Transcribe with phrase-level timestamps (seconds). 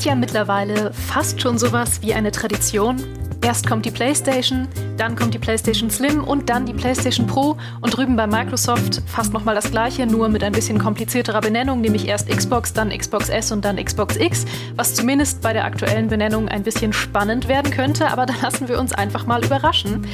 [0.00, 2.96] ist ja mittlerweile fast schon sowas wie eine Tradition.
[3.44, 4.66] Erst kommt die PlayStation,
[5.00, 9.32] dann kommt die PlayStation Slim und dann die PlayStation Pro und drüben bei Microsoft fast
[9.32, 13.50] nochmal das gleiche, nur mit ein bisschen komplizierterer Benennung, nämlich erst Xbox, dann Xbox S
[13.50, 14.44] und dann Xbox X,
[14.76, 18.78] was zumindest bei der aktuellen Benennung ein bisschen spannend werden könnte, aber da lassen wir
[18.78, 20.06] uns einfach mal überraschen.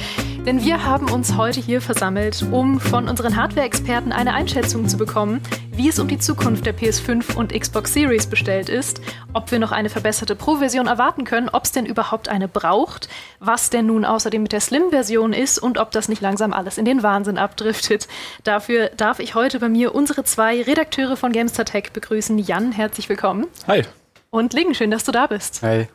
[0.45, 5.41] Denn wir haben uns heute hier versammelt, um von unseren Hardware-Experten eine Einschätzung zu bekommen,
[5.73, 8.99] wie es um die Zukunft der PS5 und Xbox Series bestellt ist,
[9.33, 13.09] ob wir noch eine verbesserte Pro-Version erwarten können, ob es denn überhaupt eine braucht,
[13.39, 16.85] was denn nun außerdem mit der Slim-Version ist und ob das nicht langsam alles in
[16.85, 18.07] den Wahnsinn abdriftet.
[18.43, 22.37] Dafür darf ich heute bei mir unsere zwei Redakteure von Gamestar Tech begrüßen.
[22.37, 23.47] Jan, herzlich willkommen.
[23.67, 23.83] Hi.
[24.29, 25.63] Und Lingen, schön, dass du da bist.
[25.63, 25.87] Hi.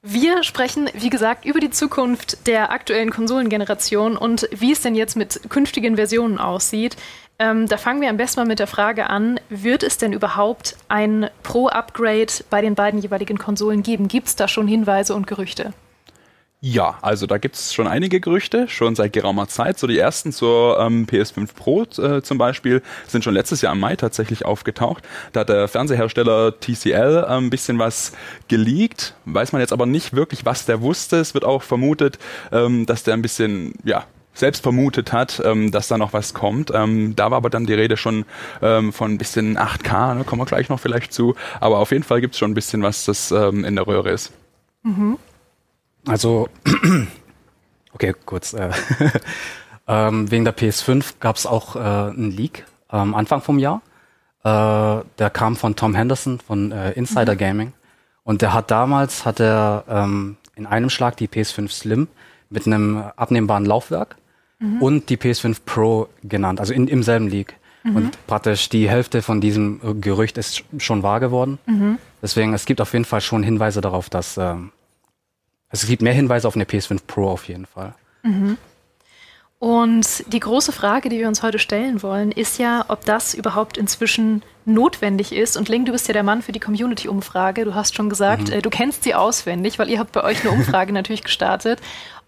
[0.00, 5.16] Wir sprechen, wie gesagt, über die Zukunft der aktuellen Konsolengeneration und wie es denn jetzt
[5.16, 6.96] mit künftigen Versionen aussieht.
[7.38, 10.76] Ähm, da fangen wir am besten mal mit der Frage an, wird es denn überhaupt
[10.88, 14.08] ein Pro-Upgrade bei den beiden jeweiligen Konsolen geben?
[14.08, 15.74] Gibt es da schon Hinweise und Gerüchte?
[16.64, 19.80] Ja, also da gibt es schon einige Gerüchte, schon seit geraumer Zeit.
[19.80, 23.80] So die ersten zur ähm, PS5 Pro äh, zum Beispiel sind schon letztes Jahr im
[23.80, 25.02] Mai tatsächlich aufgetaucht.
[25.32, 28.12] Da hat der Fernsehersteller TCL äh, ein bisschen was
[28.46, 29.16] geleakt.
[29.24, 31.16] Weiß man jetzt aber nicht wirklich, was der wusste.
[31.16, 32.20] Es wird auch vermutet,
[32.52, 36.70] ähm, dass der ein bisschen, ja, selbst vermutet hat, ähm, dass da noch was kommt.
[36.72, 38.24] Ähm, da war aber dann die Rede schon
[38.62, 41.34] ähm, von ein bisschen 8K, ne, kommen wir gleich noch vielleicht zu.
[41.58, 44.10] Aber auf jeden Fall gibt es schon ein bisschen was, das ähm, in der Röhre
[44.10, 44.30] ist.
[44.84, 45.18] Mhm.
[46.06, 46.48] Also,
[47.92, 48.52] okay, kurz.
[48.54, 48.70] Äh,
[49.88, 53.82] ähm, wegen der PS5 gab es auch äh, einen Leak am Anfang vom Jahr.
[54.44, 57.38] Äh, der kam von Tom Henderson von äh, Insider mhm.
[57.38, 57.72] Gaming.
[58.24, 62.08] Und der hat damals, hat er ähm, in einem Schlag die PS5 Slim
[62.50, 64.16] mit einem abnehmbaren Laufwerk
[64.58, 64.82] mhm.
[64.82, 67.56] und die PS5 Pro genannt, also in, im selben League.
[67.84, 67.96] Mhm.
[67.96, 71.58] Und praktisch die Hälfte von diesem äh, Gerücht ist schon wahr geworden.
[71.66, 71.98] Mhm.
[72.20, 74.70] Deswegen, es gibt auf jeden Fall schon Hinweise darauf, dass ähm,
[75.72, 77.94] es gibt mehr Hinweise auf eine PS5 Pro auf jeden Fall.
[78.22, 78.58] Mhm.
[79.58, 83.76] Und die große Frage, die wir uns heute stellen wollen, ist ja, ob das überhaupt
[83.76, 85.56] inzwischen notwendig ist.
[85.56, 87.64] Und Ling, du bist ja der Mann für die Community-Umfrage.
[87.64, 88.54] Du hast schon gesagt, mhm.
[88.54, 91.80] äh, du kennst sie auswendig, weil ihr habt bei euch eine Umfrage natürlich gestartet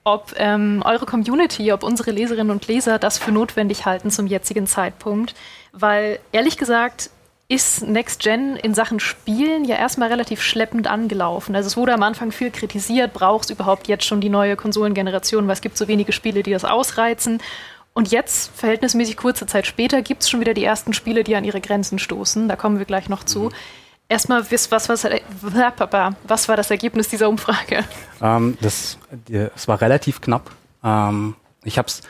[0.05, 4.67] ob ähm, eure Community, ob unsere Leserinnen und Leser das für notwendig halten zum jetzigen
[4.67, 5.35] Zeitpunkt.
[5.73, 7.11] Weil ehrlich gesagt
[7.49, 11.55] ist Next Gen in Sachen Spielen ja erstmal relativ schleppend angelaufen.
[11.55, 15.47] Also es wurde am Anfang viel kritisiert, braucht es überhaupt jetzt schon die neue Konsolengeneration,
[15.47, 17.41] weil es gibt so wenige Spiele, die das ausreizen.
[17.93, 21.45] Und jetzt, verhältnismäßig kurze Zeit später, gibt es schon wieder die ersten Spiele, die an
[21.45, 22.49] ihre Grenzen stoßen.
[22.49, 23.45] Da kommen wir gleich noch zu.
[23.45, 23.51] Mhm.
[24.09, 25.05] Erstmal, was, was, was,
[26.25, 27.85] was war das Ergebnis dieser Umfrage?
[28.21, 28.99] Ähm, das,
[29.55, 30.51] es war relativ knapp.
[30.83, 32.03] Ähm, ich habe es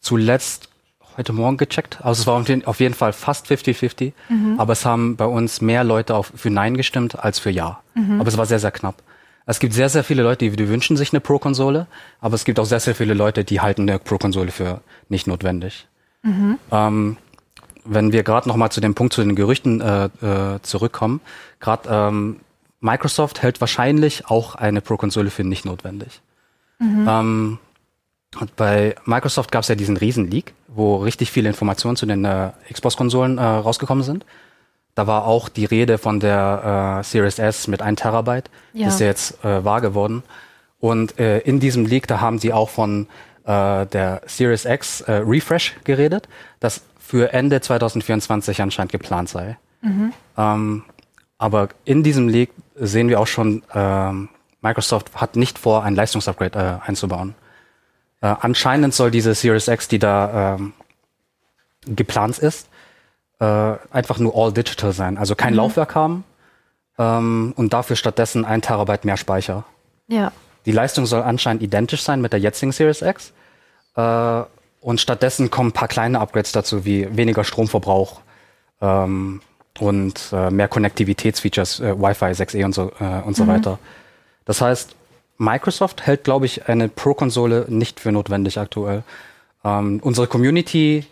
[0.00, 0.68] zuletzt
[1.16, 1.98] heute Morgen gecheckt.
[2.02, 4.12] Also es war auf jeden Fall fast 50-50.
[4.28, 4.58] Mhm.
[4.58, 7.80] Aber es haben bei uns mehr Leute auf, für Nein gestimmt als für Ja.
[7.94, 8.20] Mhm.
[8.20, 9.02] Aber es war sehr, sehr knapp.
[9.46, 11.86] Es gibt sehr, sehr viele Leute, die, die wünschen sich eine Pro-Konsole.
[12.20, 15.86] Aber es gibt auch sehr, sehr viele Leute, die halten eine Pro-Konsole für nicht notwendig.
[16.22, 16.58] Mhm.
[16.72, 17.16] Ähm,
[17.84, 21.20] wenn wir gerade noch mal zu dem Punkt zu den Gerüchten äh, äh, zurückkommen,
[21.60, 22.40] gerade ähm,
[22.80, 26.20] Microsoft hält wahrscheinlich auch eine Pro-Konsole für nicht notwendig.
[26.78, 27.06] Mhm.
[27.08, 27.58] Ähm,
[28.40, 32.50] und bei Microsoft gab es ja diesen Riesen-Leak, wo richtig viele Informationen zu den äh,
[32.70, 34.26] Xbox-Konsolen äh, rausgekommen sind.
[34.94, 38.50] Da war auch die Rede von der äh, Series S mit 1 Terabyte.
[38.72, 38.88] Ja.
[38.88, 40.22] ist ja jetzt äh, wahr geworden.
[40.80, 43.06] Und äh, in diesem Leak, da haben sie auch von
[43.44, 46.28] äh, der Series X äh, Refresh geredet.
[46.60, 49.56] Das für Ende 2024 anscheinend geplant sei.
[49.80, 50.12] Mhm.
[50.36, 50.84] Ähm,
[51.38, 54.28] aber in diesem Leak sehen wir auch schon, ähm,
[54.60, 57.34] Microsoft hat nicht vor, ein Leistungsupgrade äh, einzubauen.
[58.20, 60.72] Äh, anscheinend soll diese Series X, die da ähm,
[61.86, 62.68] geplant ist,
[63.40, 63.44] äh,
[63.90, 65.58] einfach nur all digital sein, also kein mhm.
[65.58, 66.24] Laufwerk haben
[66.98, 69.64] ähm, und dafür stattdessen ein Terabyte mehr Speicher.
[70.08, 70.32] Ja.
[70.64, 73.32] Die Leistung soll anscheinend identisch sein mit der jetzigen Series X.
[73.96, 74.42] Äh,
[74.80, 78.20] und stattdessen kommen ein paar kleine Upgrades dazu, wie weniger Stromverbrauch
[78.80, 79.40] ähm,
[79.78, 83.48] und äh, mehr Konnektivitätsfeatures, äh, Wi-Fi 6E und so, äh, und so mhm.
[83.48, 83.78] weiter.
[84.44, 84.95] Das heißt,
[85.38, 89.02] Microsoft hält, glaube ich, eine Pro-Konsole nicht für notwendig aktuell.
[89.64, 91.06] Ähm, unsere Community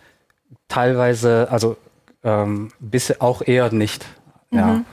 [0.69, 1.77] teilweise, also
[2.23, 4.05] ähm, bisher auch eher nicht.
[4.51, 4.59] Mhm.
[4.59, 4.85] Ja.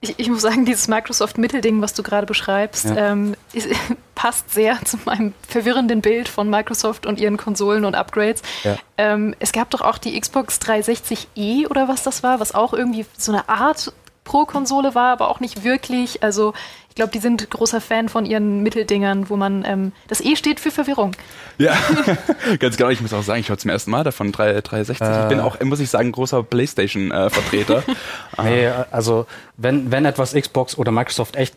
[0.00, 3.12] Ich, ich, muss sagen, dieses Microsoft-Mittelding, was du gerade beschreibst, ja.
[3.12, 3.68] ähm, ist,
[4.14, 8.42] passt sehr zu meinem verwirrenden Bild von Microsoft und ihren Konsolen und Upgrades.
[8.62, 8.76] Ja.
[8.98, 13.06] Ähm, es gab doch auch die Xbox 360e oder was das war, was auch irgendwie
[13.16, 13.92] so eine Art
[14.24, 16.22] Pro-Konsole war, aber auch nicht wirklich.
[16.22, 16.52] Also
[16.96, 20.72] glaube, die sind großer Fan von ihren Mitteldingern, wo man ähm, das E steht für
[20.72, 21.12] Verwirrung.
[21.58, 21.76] Ja,
[22.58, 22.90] ganz genau.
[22.90, 25.00] Ich muss auch sagen, ich höre zum ersten Mal davon 3, 360.
[25.00, 27.84] Äh, ich bin auch, muss ich sagen, großer PlayStation-Vertreter.
[28.38, 29.26] Äh, nee, also
[29.56, 31.54] wenn, wenn etwas Xbox oder Microsoft echt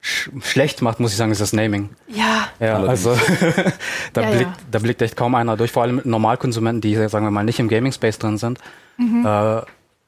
[0.00, 1.90] sch schlecht macht, muss ich sagen, ist das Naming.
[2.08, 2.48] Ja.
[2.58, 3.16] Ja, also
[4.14, 4.56] da, ja, blickt, ja.
[4.70, 7.68] da blickt echt kaum einer durch, vor allem Normalkonsumenten, die, sagen wir mal, nicht im
[7.68, 8.58] Gaming-Space drin sind.
[8.96, 9.24] Mhm.
[9.26, 9.62] Äh,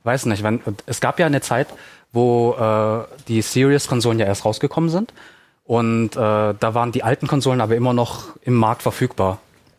[0.04, 1.68] weiß nicht, wenn, es gab ja eine Zeit,
[2.12, 5.12] wo äh, die Series-Konsolen ja erst rausgekommen sind.
[5.64, 9.38] Und äh, da waren die alten Konsolen aber immer noch im Markt verfügbar.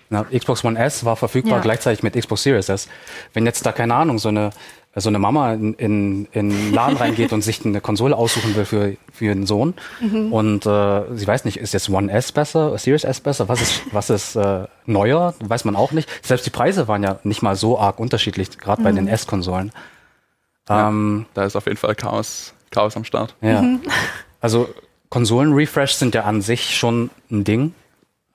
[0.10, 1.62] Na, Xbox One S war verfügbar ja.
[1.62, 2.88] gleichzeitig mit Xbox Series S.
[3.34, 4.52] Wenn jetzt da, keine Ahnung, so eine,
[4.96, 8.98] so eine Mama in, in, in Laden reingeht und sich eine Konsole aussuchen will für,
[9.14, 10.34] für ihren Sohn mhm.
[10.34, 13.82] und äh, sie weiß nicht, ist jetzt One S besser, Series S besser, was ist,
[13.94, 16.10] was ist äh, neuer, weiß man auch nicht.
[16.26, 18.86] Selbst die Preise waren ja nicht mal so arg unterschiedlich, gerade mhm.
[18.86, 19.72] bei den S-Konsolen.
[20.72, 23.36] Ja, ähm, da ist auf jeden Fall Chaos, Chaos am Start.
[23.42, 23.62] Ja.
[23.62, 23.82] Mhm.
[24.44, 24.70] Also
[25.10, 27.76] Konsolen-Refresh sind ja an sich schon ein Ding.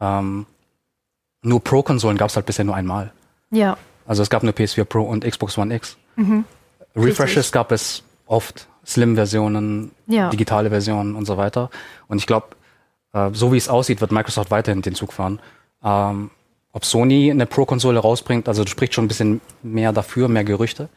[0.01, 0.47] Ähm,
[1.43, 3.13] nur Pro-Konsolen gab es halt bisher nur einmal.
[3.51, 3.77] Ja.
[4.07, 5.97] Also es gab nur PS4 Pro und Xbox One X.
[6.15, 6.45] Mhm.
[6.95, 7.53] Refreshes Richtig.
[7.53, 8.69] gab es oft.
[8.87, 10.31] Slim-Versionen, ja.
[10.31, 11.71] digitale Versionen und so weiter.
[12.07, 12.49] Und ich glaube,
[13.13, 15.41] äh, so wie es aussieht, wird Microsoft weiterhin den Zug fahren.
[15.83, 16.31] Ähm,
[16.73, 20.89] ob Sony eine Pro-Konsole rausbringt, also du sprichst schon ein bisschen mehr dafür, mehr Gerüchte.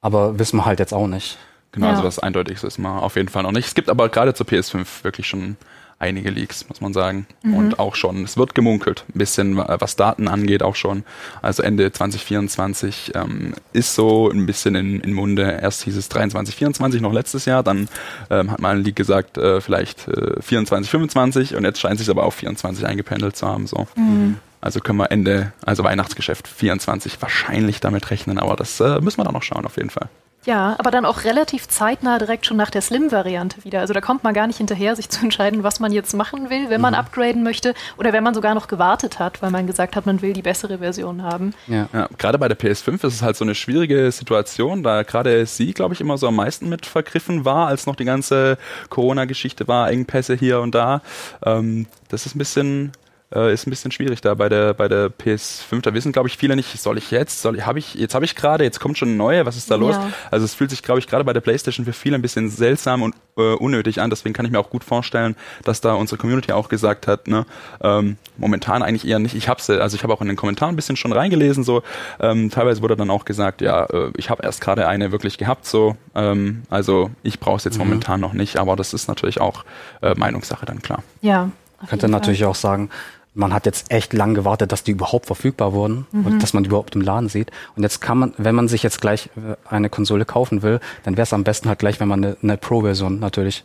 [0.00, 1.38] Aber wissen wir halt jetzt auch nicht.
[1.72, 1.92] Genau, ja.
[1.92, 3.66] also das Eindeutigste ist mal auf jeden Fall noch nicht.
[3.66, 5.56] Es gibt aber gerade zur PS5 wirklich schon
[6.00, 7.26] einige Leaks, muss man sagen.
[7.42, 7.54] Mhm.
[7.54, 11.04] Und auch schon, es wird gemunkelt, ein bisschen, was Daten angeht, auch schon.
[11.42, 15.58] Also Ende 2024 ähm, ist so ein bisschen in, in Munde.
[15.60, 17.88] Erst hieß es 23, 24 noch letztes Jahr, dann
[18.30, 22.08] ähm, hat mal ein Leak gesagt, äh, vielleicht äh, 24, 25 und jetzt scheint sich
[22.08, 23.66] aber auf 24 eingependelt zu haben.
[23.66, 23.86] So.
[23.94, 24.38] Mhm.
[24.60, 29.24] Also können wir Ende, also Weihnachtsgeschäft 24 wahrscheinlich damit rechnen, aber das äh, müssen wir
[29.24, 30.08] dann noch schauen auf jeden Fall.
[30.46, 33.80] Ja, aber dann auch relativ zeitnah direkt schon nach der Slim-Variante wieder.
[33.80, 36.70] Also da kommt man gar nicht hinterher, sich zu entscheiden, was man jetzt machen will,
[36.70, 37.00] wenn man mhm.
[37.00, 40.32] upgraden möchte oder wenn man sogar noch gewartet hat, weil man gesagt hat, man will
[40.32, 41.52] die bessere Version haben.
[41.66, 45.44] Ja, ja gerade bei der PS5 ist es halt so eine schwierige Situation, da gerade
[45.44, 48.56] sie, glaube ich, immer so am meisten mit vergriffen war, als noch die ganze
[48.88, 51.02] Corona-Geschichte war, Engpässe hier und da.
[51.44, 52.92] Ähm, das ist ein bisschen
[53.34, 55.82] äh, ist ein bisschen schwierig da bei der bei der PS5.
[55.82, 58.24] Da wissen, glaube ich, viele nicht, soll ich jetzt, soll ich, habe ich, jetzt habe
[58.24, 59.94] ich gerade, jetzt kommt schon eine neue, was ist da los?
[59.96, 60.10] Ja.
[60.30, 63.02] Also es fühlt sich, glaube ich, gerade bei der PlayStation für viele ein bisschen seltsam
[63.02, 64.10] und äh, unnötig an.
[64.10, 67.46] Deswegen kann ich mir auch gut vorstellen, dass da unsere Community auch gesagt hat, ne,
[67.82, 69.34] ähm, momentan eigentlich eher nicht.
[69.34, 71.82] Ich habe also ich habe auch in den Kommentaren ein bisschen schon reingelesen, so
[72.18, 75.66] ähm, teilweise wurde dann auch gesagt, ja, äh, ich habe erst gerade eine wirklich gehabt,
[75.66, 77.84] so, ähm, also ich brauche es jetzt mhm.
[77.84, 79.64] momentan noch nicht, aber das ist natürlich auch
[80.02, 81.02] äh, Meinungssache dann klar.
[81.20, 81.50] Ja.
[81.88, 82.90] Könnte natürlich auch sagen,
[83.34, 86.26] man hat jetzt echt lang gewartet, dass die überhaupt verfügbar wurden mhm.
[86.26, 87.50] und dass man die überhaupt im Laden sieht.
[87.76, 91.16] Und jetzt kann man, wenn man sich jetzt gleich äh, eine Konsole kaufen will, dann
[91.16, 93.64] wäre es am besten halt gleich, wenn man eine, eine Pro-Version natürlich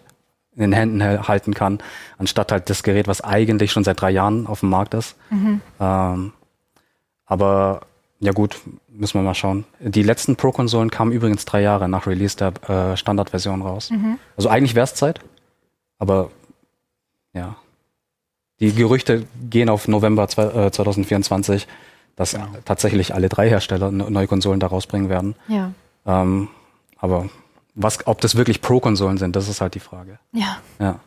[0.55, 1.79] in den Händen halten kann,
[2.17, 5.17] anstatt halt das Gerät, was eigentlich schon seit drei Jahren auf dem Markt ist.
[5.29, 5.61] Mhm.
[5.79, 6.33] Ähm,
[7.25, 7.81] aber
[8.19, 9.65] ja gut, müssen wir mal schauen.
[9.79, 13.91] Die letzten Pro-Konsolen kamen übrigens drei Jahre nach Release der äh, Standardversion raus.
[13.91, 14.17] Mhm.
[14.37, 15.19] Also eigentlich wäre es Zeit,
[15.99, 16.31] aber
[17.33, 17.57] ja.
[18.59, 21.67] Die Gerüchte gehen auf November 2024, äh,
[22.15, 22.47] dass ja.
[22.63, 25.35] tatsächlich alle drei Hersteller neue Konsolen da rausbringen werden.
[25.47, 25.71] Ja.
[26.05, 26.47] Ähm,
[26.97, 27.29] aber
[27.75, 30.19] was, ob das wirklich Pro-Konsolen sind, das ist halt die Frage.
[30.31, 30.57] Ja.
[30.79, 30.99] Ja.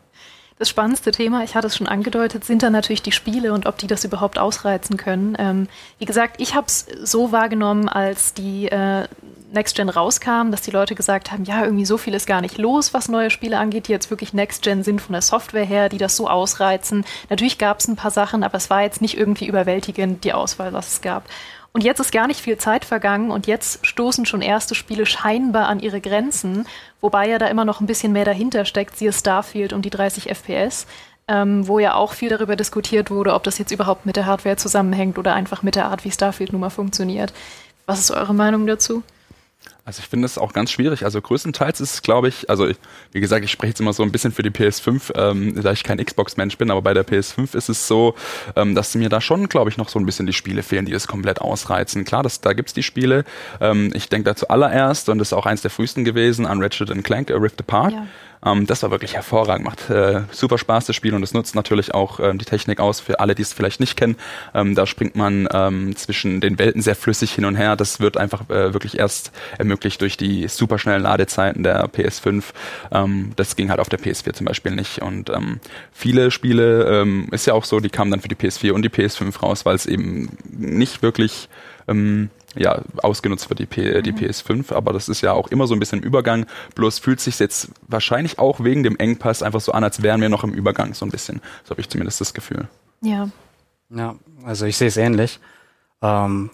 [0.59, 3.79] Das spannendste Thema, ich hatte es schon angedeutet, sind dann natürlich die Spiele und ob
[3.79, 5.37] die das überhaupt ausreizen können.
[5.39, 5.69] Ähm,
[6.01, 9.07] wie gesagt, ich habe es so wahrgenommen, als die äh,
[9.53, 12.59] Next Gen rauskam, dass die Leute gesagt haben, ja, irgendwie so viel ist gar nicht
[12.59, 15.89] los, was neue Spiele angeht, die jetzt wirklich Next Gen sind von der Software her,
[15.89, 17.05] die das so ausreizen.
[17.31, 20.73] Natürlich gab es ein paar Sachen, aber es war jetzt nicht irgendwie überwältigend, die Auswahl,
[20.73, 21.25] was es gab.
[21.79, 25.69] Und jetzt ist gar nicht viel Zeit vergangen und jetzt stoßen schon erste Spiele scheinbar
[25.69, 26.67] an ihre Grenzen,
[27.01, 30.29] wobei ja da immer noch ein bisschen mehr dahinter steckt, siehe Starfield und die 30
[30.29, 30.89] FPS,
[31.29, 34.57] ähm, wo ja auch viel darüber diskutiert wurde, ob das jetzt überhaupt mit der Hardware
[34.57, 37.33] zusammenhängt oder einfach mit der Art, wie Starfield nun mal funktioniert.
[37.87, 39.05] Was ist eure Meinung dazu?
[39.89, 41.07] Also ich finde es auch ganz schwierig.
[41.07, 42.77] Also größtenteils ist es, glaube ich, also ich,
[43.13, 45.83] wie gesagt, ich spreche jetzt immer so ein bisschen für die PS5, ähm, da ich
[45.83, 48.15] kein Xbox-Mensch bin, aber bei der PS5 ist es so,
[48.55, 50.93] ähm, dass mir da schon, glaube ich, noch so ein bisschen die Spiele fehlen, die
[50.93, 52.05] es komplett ausreizen.
[52.05, 53.25] Klar, das, da gibt's die Spiele.
[53.63, 56.93] Ähm, ich denke da zuallererst, und das ist auch eins der frühesten gewesen, an Ratchet
[57.03, 57.95] Clank, A Rift Apart.
[57.95, 58.07] Ja.
[58.45, 61.95] Ähm, das war wirklich hervorragend, macht äh, super Spaß das Spiel und es nutzt natürlich
[61.95, 64.17] auch ähm, die Technik aus für alle, die es vielleicht nicht kennen.
[64.55, 67.77] Ähm, da springt man ähm, zwischen den Welten sehr flüssig hin und her.
[67.77, 72.45] Das wird einfach äh, wirklich erst ermöglicht durch die superschnellen Ladezeiten der PS5.
[72.93, 75.03] Ähm, das ging halt auf der PS4 zum Beispiel nicht.
[75.03, 75.61] Und ähm,
[75.93, 78.91] viele Spiele ähm, ist ja auch so, die kamen dann für die PS4 und die
[78.91, 81.49] PS5 raus, weil es eben nicht wirklich
[81.89, 84.73] ähm, ja, ausgenutzt wird, die, P die PS5.
[84.73, 86.47] Aber das ist ja auch immer so ein bisschen im Übergang.
[86.75, 90.29] Bloß fühlt sich jetzt wahrscheinlich auch wegen dem Engpass einfach so an, als wären wir
[90.29, 91.41] noch im Übergang so ein bisschen.
[91.65, 92.69] So habe ich zumindest das Gefühl.
[93.01, 93.29] Ja.
[93.91, 95.41] Ja, also ich sehe es ähnlich.
[96.03, 96.51] Ähm,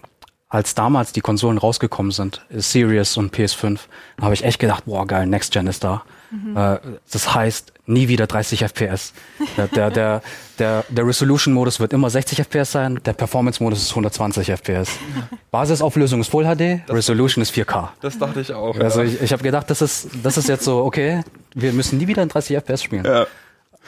[0.47, 3.79] als damals die Konsolen rausgekommen sind, Series und PS5,
[4.21, 6.03] habe ich echt gedacht, boah geil, Next Gen ist da.
[6.31, 6.57] Mhm.
[6.57, 6.77] Äh,
[7.11, 9.13] das heißt, nie wieder 30 FPS.
[9.57, 10.21] Der, der, der,
[10.59, 14.89] der, der Resolution-Modus wird immer 60 FPS sein, der Performance-Modus ist 120 FPS.
[15.51, 17.89] Basisauflösung ist Full HD, das Resolution ist 4K.
[18.01, 18.77] Das dachte ich auch.
[18.79, 19.07] Also ja.
[19.07, 22.23] ich, ich habe gedacht, das ist, das ist jetzt so, okay, wir müssen nie wieder
[22.23, 23.05] in 30 FPS spielen.
[23.05, 23.27] Ja.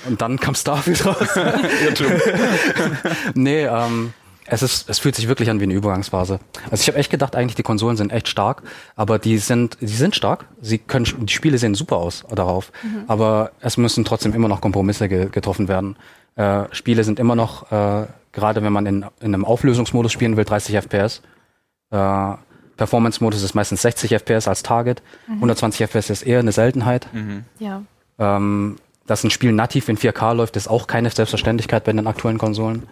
[0.08, 1.28] Und dann kam Starfield raus.
[3.34, 4.14] nee, ähm,
[4.50, 6.40] es ist, es fühlt sich wirklich an wie eine Übergangsphase.
[6.72, 8.64] Also ich habe echt gedacht, eigentlich die Konsolen sind echt stark,
[8.96, 10.46] aber die sind, die sind stark.
[10.62, 13.04] Sie können, die Spiele sehen super aus darauf, mhm.
[13.08, 15.98] aber es müssen trotzdem immer noch Kompromisse ge getroffen werden.
[16.36, 20.46] Äh, Spiele sind immer noch, äh, gerade wenn man in, in einem Auflösungsmodus spielen will,
[20.46, 21.22] 30 FPS.
[21.92, 22.34] Äh,
[22.78, 25.02] Performance-Modus ist meistens 60 FPS als Target.
[25.28, 25.36] Mhm.
[25.36, 27.08] 120 FPS ist eher eine Seltenheit.
[27.12, 27.44] Mhm.
[27.60, 27.82] Ja.
[28.20, 28.78] Ähm,
[29.08, 32.84] dass ein Spiel nativ in 4K läuft, ist auch keine Selbstverständlichkeit bei den aktuellen Konsolen.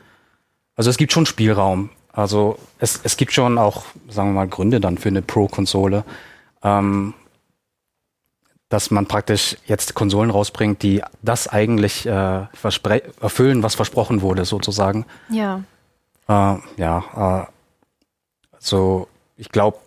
[0.75, 1.89] Also es gibt schon Spielraum.
[2.11, 6.05] Also es, es gibt schon auch, sagen wir mal, Gründe dann für eine Pro-Konsole,
[6.63, 7.13] ähm,
[8.69, 12.45] dass man praktisch jetzt Konsolen rausbringt, die das eigentlich äh,
[13.21, 15.05] erfüllen, was versprochen wurde, sozusagen.
[15.29, 15.61] Ja.
[16.27, 17.51] Äh, ja, äh,
[18.59, 19.77] so ich glaube,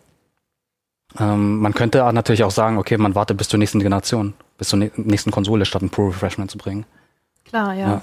[1.18, 4.78] ähm, man könnte natürlich auch sagen, okay, man wartet bis zur nächsten Generation, bis zur
[4.78, 6.85] nächsten Konsole, statt ein Pro-Refreshment zu bringen.
[7.47, 7.88] Klar, ja.
[7.88, 8.02] ja.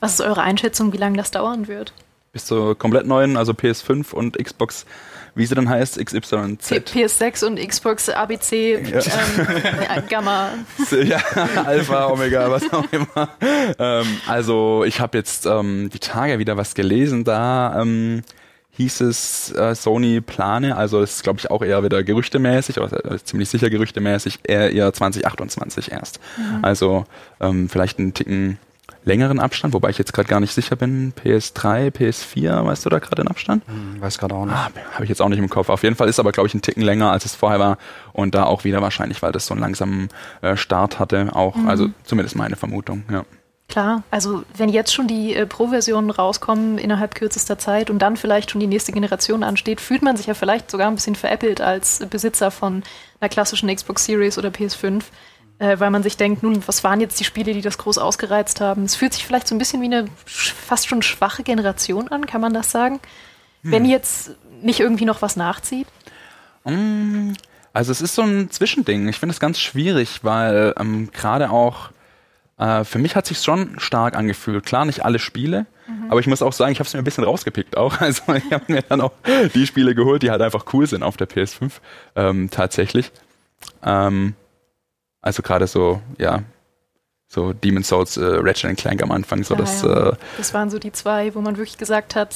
[0.00, 1.92] Was ist eure Einschätzung, wie lange das dauern wird?
[2.32, 4.86] Bis zur komplett neuen, also PS5 und Xbox,
[5.34, 6.32] wie sie dann heißt, XYZ.
[6.32, 9.00] PS6 und Xbox ABC, ja.
[9.00, 10.50] ähm, Gamma.
[11.04, 11.20] Ja,
[11.64, 13.30] Alpha, Omega, was auch immer.
[13.78, 18.22] Ähm, also ich habe jetzt ähm, die Tage wieder was gelesen, da ähm,
[18.72, 23.04] hieß es, äh, Sony plane, also das ist glaube ich auch eher wieder gerüchtemäßig, oder
[23.04, 26.20] äh, ziemlich sicher gerüchtemäßig, eher, eher 2028 erst.
[26.36, 26.64] Mhm.
[26.64, 27.04] Also
[27.40, 28.58] ähm, vielleicht einen Ticken
[29.04, 31.12] längeren Abstand, wobei ich jetzt gerade gar nicht sicher bin.
[31.14, 33.66] PS3, PS4, weißt du da gerade den Abstand?
[33.66, 34.54] Hm, weiß gerade auch nicht.
[34.54, 35.68] Ah, Habe ich jetzt auch nicht im Kopf.
[35.68, 37.78] Auf jeden Fall ist aber, glaube ich, ein Ticken länger, als es vorher war.
[38.12, 40.08] Und da auch wieder wahrscheinlich, weil das so einen langsamen
[40.42, 41.68] äh, Start hatte, auch, mhm.
[41.68, 43.24] also zumindest meine Vermutung, ja.
[43.70, 48.50] Klar, also wenn jetzt schon die äh, Pro-Versionen rauskommen innerhalb kürzester Zeit und dann vielleicht
[48.50, 52.04] schon die nächste Generation ansteht, fühlt man sich ja vielleicht sogar ein bisschen veräppelt als
[52.10, 52.82] Besitzer von
[53.20, 55.04] einer klassischen Xbox Series oder PS5
[55.60, 58.60] äh, weil man sich denkt, nun, was waren jetzt die Spiele, die das groß ausgereizt
[58.60, 58.84] haben?
[58.84, 62.40] Es fühlt sich vielleicht so ein bisschen wie eine fast schon schwache Generation an, kann
[62.40, 62.98] man das sagen?
[63.62, 63.72] Hm.
[63.72, 65.86] Wenn jetzt nicht irgendwie noch was nachzieht?
[66.64, 67.32] Mm,
[67.74, 69.06] also es ist so ein Zwischending.
[69.08, 71.90] Ich finde es ganz schwierig, weil ähm, gerade auch
[72.56, 74.64] äh, für mich hat sich schon stark angefühlt.
[74.64, 76.10] Klar, nicht alle Spiele, mhm.
[76.10, 77.96] aber ich muss auch sagen, ich habe es mir ein bisschen rausgepickt auch.
[78.00, 79.12] Also ich habe mir dann auch
[79.54, 81.70] die Spiele geholt, die halt einfach cool sind auf der PS5
[82.16, 83.12] ähm, tatsächlich.
[83.84, 84.34] Ähm,
[85.22, 86.42] also gerade so, ja,
[87.26, 89.82] so Demon Souls, äh, Ratchet Clank am Anfang, so ja, das.
[89.82, 90.10] Ja.
[90.10, 92.34] Äh, das waren so die zwei, wo man wirklich gesagt hat,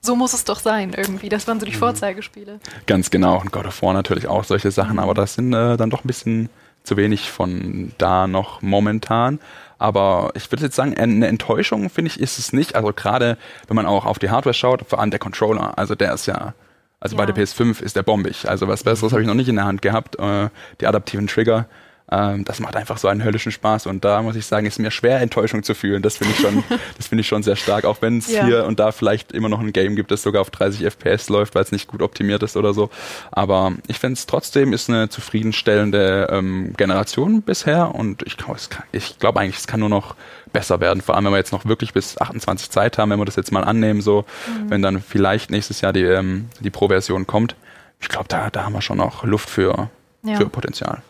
[0.00, 1.30] so muss es doch sein irgendwie.
[1.30, 1.78] Das waren so die mhm.
[1.78, 2.60] Vorzeigespiele.
[2.86, 3.40] Ganz genau.
[3.40, 6.06] Und God of War natürlich auch solche Sachen, aber das sind äh, dann doch ein
[6.06, 6.50] bisschen
[6.82, 9.40] zu wenig von da noch momentan.
[9.78, 12.76] Aber ich würde jetzt sagen, eine Enttäuschung finde ich ist es nicht.
[12.76, 16.12] Also gerade wenn man auch auf die Hardware schaut, vor allem der Controller, also der
[16.12, 16.52] ist ja,
[17.00, 17.24] also ja.
[17.24, 18.46] bei der PS5 ist der bombig.
[18.46, 20.18] Also was Besseres habe ich noch nicht in der Hand gehabt.
[20.18, 20.50] Äh,
[20.80, 21.66] die adaptiven Trigger
[22.10, 24.90] ähm, das macht einfach so einen höllischen Spaß und da muss ich sagen, ist mir
[24.90, 26.02] schwer Enttäuschung zu fühlen.
[26.02, 26.62] Das finde ich schon,
[26.96, 28.44] das finde ich schon sehr stark, auch wenn es ja.
[28.44, 31.54] hier und da vielleicht immer noch ein Game gibt, das sogar auf 30 FPS läuft,
[31.54, 32.90] weil es nicht gut optimiert ist oder so.
[33.30, 38.58] Aber ich finde es trotzdem ist eine zufriedenstellende ähm, Generation bisher und ich glaube,
[38.92, 40.14] ich glaube eigentlich, es kann nur noch
[40.52, 41.00] besser werden.
[41.00, 43.50] Vor allem, wenn wir jetzt noch wirklich bis 28 Zeit haben, wenn wir das jetzt
[43.50, 44.70] mal annehmen, so, mhm.
[44.70, 47.56] wenn dann vielleicht nächstes Jahr die, ähm, die Pro-Version kommt.
[48.00, 49.88] Ich glaube, da, da haben wir schon noch Luft für,
[50.22, 50.36] ja.
[50.36, 51.02] für Potenzial.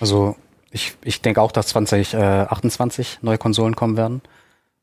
[0.00, 0.36] Also
[0.70, 4.22] ich, ich denke auch, dass 2028 neue Konsolen kommen werden.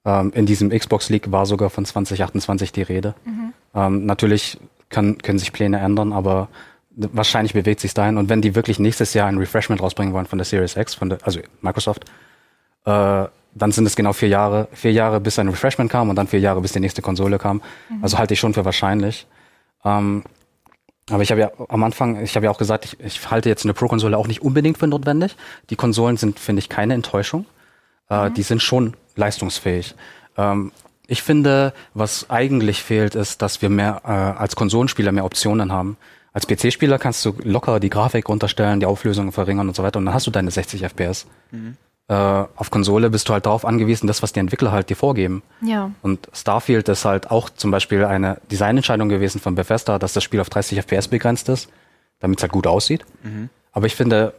[0.06, 3.16] Ähm, in diesem Xbox League war sogar von 2028 die Rede.
[3.26, 3.54] Mhm.
[3.74, 4.58] Ähm, natürlich
[4.90, 6.50] kann, können sich Pläne ändern, aber
[6.98, 8.18] wahrscheinlich bewegt sich dahin.
[8.18, 11.10] Und wenn die wirklich nächstes Jahr ein Refreshment rausbringen wollen von der Series X, von
[11.10, 12.06] der, also Microsoft,
[12.86, 16.28] äh, dann sind es genau vier Jahre, vier Jahre bis ein Refreshment kam und dann
[16.28, 17.62] vier Jahre bis die nächste Konsole kam.
[17.90, 18.04] Mhm.
[18.04, 19.28] Also halte ich schon für wahrscheinlich.
[19.84, 20.24] Ähm,
[21.10, 23.64] aber ich habe ja am Anfang, ich habe ja auch gesagt, ich, ich halte jetzt
[23.64, 25.36] eine Pro-Konsole auch nicht unbedingt für notwendig.
[25.70, 27.46] Die Konsolen sind, finde ich, keine Enttäuschung.
[28.10, 28.34] Äh, mhm.
[28.34, 29.96] Die sind schon leistungsfähig.
[30.38, 30.72] Ähm,
[31.08, 35.98] ich finde, was eigentlich fehlt, ist, dass wir mehr äh, als Konsolenspieler mehr Optionen haben.
[36.34, 40.06] Als PC-Spieler kannst du locker die Grafik runterstellen, die Auflösung verringern und so weiter und
[40.06, 41.26] dann hast du deine 60 FPS.
[41.52, 41.78] Mhm.
[42.10, 45.44] Äh, auf Konsole bist du halt darauf angewiesen, das, was die Entwickler halt dir vorgeben.
[45.62, 45.92] Ja.
[46.02, 50.40] Und Starfield ist halt auch zum Beispiel eine Designentscheidung gewesen von Bethesda, dass das Spiel
[50.40, 51.70] auf 30 FPS begrenzt ist,
[52.20, 53.06] damit es halt gut aussieht.
[53.74, 54.34] Aber ich finde,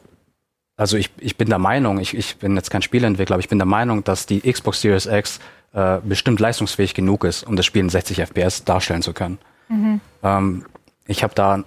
[0.76, 3.58] also ich, ich bin der Meinung, ich, ich bin jetzt kein Spieleentwickler, aber ich bin
[3.58, 5.40] der Meinung, dass die Xbox Series X
[5.74, 9.38] äh, bestimmt leistungsfähig genug ist, um das Spiel in 60 FPS darstellen zu können.
[10.22, 10.64] Ähm,
[11.06, 11.64] ich habe da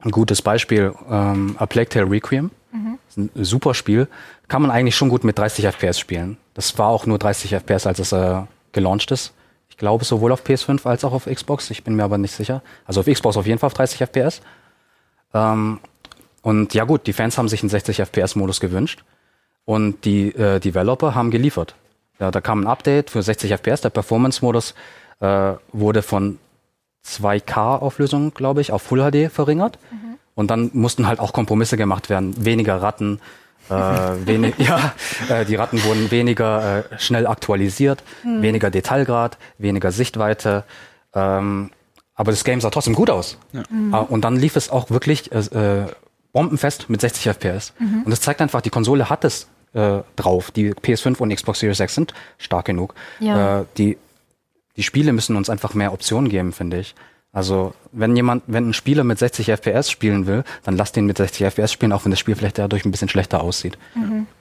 [0.00, 2.50] ein gutes Beispiel, ähm, A Plague Tale Requiem.
[3.08, 4.08] Ist ein super Spiel.
[4.48, 6.36] Kann man eigentlich schon gut mit 30 FPS spielen.
[6.54, 8.42] Das war auch nur 30 FPS, als es äh,
[8.72, 9.32] gelauncht ist.
[9.68, 11.70] Ich glaube sowohl auf PS5 als auch auf Xbox.
[11.70, 12.62] Ich bin mir aber nicht sicher.
[12.86, 14.40] Also auf Xbox auf jeden Fall auf 30 FPS.
[15.34, 15.80] Ähm,
[16.42, 19.04] und ja gut, die Fans haben sich einen 60 FPS-Modus gewünscht.
[19.64, 21.74] Und die äh, Developer haben geliefert.
[22.18, 23.80] Ja, da kam ein Update für 60 FPS.
[23.82, 24.74] Der Performance-Modus
[25.20, 26.38] äh, wurde von
[27.04, 29.78] 2K-Auflösung, glaube ich, auf Full HD verringert.
[30.36, 32.44] Und dann mussten halt auch Kompromisse gemacht werden.
[32.44, 33.20] Weniger Ratten,
[33.68, 33.72] äh,
[34.26, 34.92] wenig, ja,
[35.28, 40.62] äh, die Ratten wurden weniger äh, schnell aktualisiert, weniger Detailgrad, weniger Sichtweite.
[41.14, 41.70] Ähm,
[42.14, 43.38] aber das Game sah trotzdem gut aus.
[43.92, 45.86] Ah, Und dann lief es auch wirklich äh, äh,
[46.32, 47.72] bombenfest mit 60 FPS.
[48.04, 50.50] Und das zeigt einfach, die Konsole hat es äh, drauf.
[50.50, 52.94] Die PS5 und Xbox Series X sind stark genug.
[53.20, 53.60] Ja.
[53.60, 53.98] Äh, die,
[54.76, 56.94] die Spiele müssen uns einfach mehr Optionen geben, finde ich.
[57.36, 61.18] Also, wenn jemand, wenn ein Spieler mit 60 FPS spielen will, dann lasst ihn mit
[61.18, 63.76] 60 FPS spielen, auch wenn das Spiel vielleicht dadurch ein bisschen schlechter aussieht.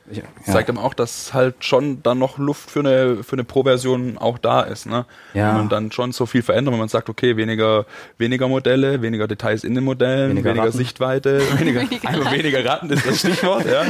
[0.09, 3.43] Ich- Das zeigt aber auch, dass halt schon dann noch Luft für eine, für eine
[3.43, 4.85] Pro-Version auch da ist.
[4.85, 5.05] Ne?
[5.33, 5.49] Ja.
[5.49, 7.85] Wenn man dann schon so viel verändert, wenn man sagt, okay, weniger,
[8.17, 10.77] weniger Modelle, weniger Details in den Modellen, Weniger weniger, Ratten.
[10.77, 13.65] Sichtweite, weniger, Weniger einfach weniger Ratten ist das Stichwort.
[13.69, 13.83] ja.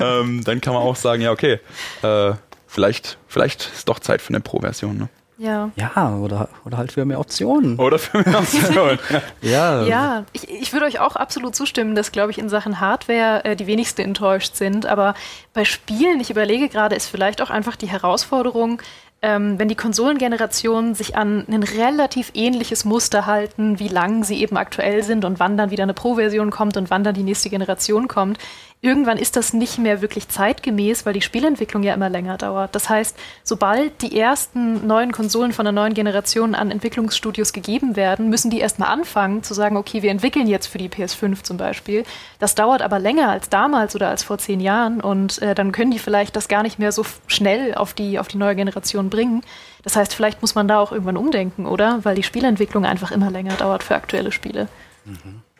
[0.20, 1.58] ähm, dann kann man auch sagen, ja, okay,
[2.02, 2.32] äh,
[2.68, 4.96] vielleicht, vielleicht ist doch Zeit für eine Pro-Version.
[4.96, 5.08] Ne?
[5.36, 5.70] Ja.
[5.76, 7.78] Ja, oder, oder halt für mehr Optionen.
[7.78, 8.98] Oder für eine Option.
[9.10, 9.22] ja.
[9.54, 9.82] Ja.
[9.82, 13.56] Ja, ich, ich würde euch auch absolut zustimmen, dass, glaube ich, in Sachen Hardware äh,
[13.56, 14.86] die wenigsten enttäuscht sind.
[14.86, 15.14] Aber
[15.52, 18.80] bei Spielen, ich überlege gerade, ist vielleicht auch einfach die Herausforderung,
[19.22, 24.58] ähm, wenn die Konsolengenerationen sich an ein relativ ähnliches Muster halten, wie lang sie eben
[24.58, 28.06] aktuell sind und wann dann wieder eine Pro-Version kommt und wann dann die nächste Generation
[28.06, 28.38] kommt.
[28.84, 32.74] Irgendwann ist das nicht mehr wirklich zeitgemäß, weil die Spielentwicklung ja immer länger dauert.
[32.74, 38.28] Das heißt, sobald die ersten neuen Konsolen von der neuen Generation an Entwicklungsstudios gegeben werden,
[38.28, 42.04] müssen die erstmal anfangen zu sagen, okay, wir entwickeln jetzt für die PS5 zum Beispiel.
[42.40, 45.90] Das dauert aber länger als damals oder als vor zehn Jahren und äh, dann können
[45.90, 49.40] die vielleicht das gar nicht mehr so schnell auf die, auf die neue Generation bringen.
[49.82, 52.04] Das heißt, vielleicht muss man da auch irgendwann umdenken, oder?
[52.04, 54.68] Weil die Spielentwicklung einfach immer länger dauert für aktuelle Spiele.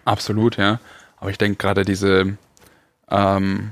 [0.04, 0.78] Absolut, ja.
[1.16, 2.36] Aber ich denke gerade diese,
[3.10, 3.70] ähm,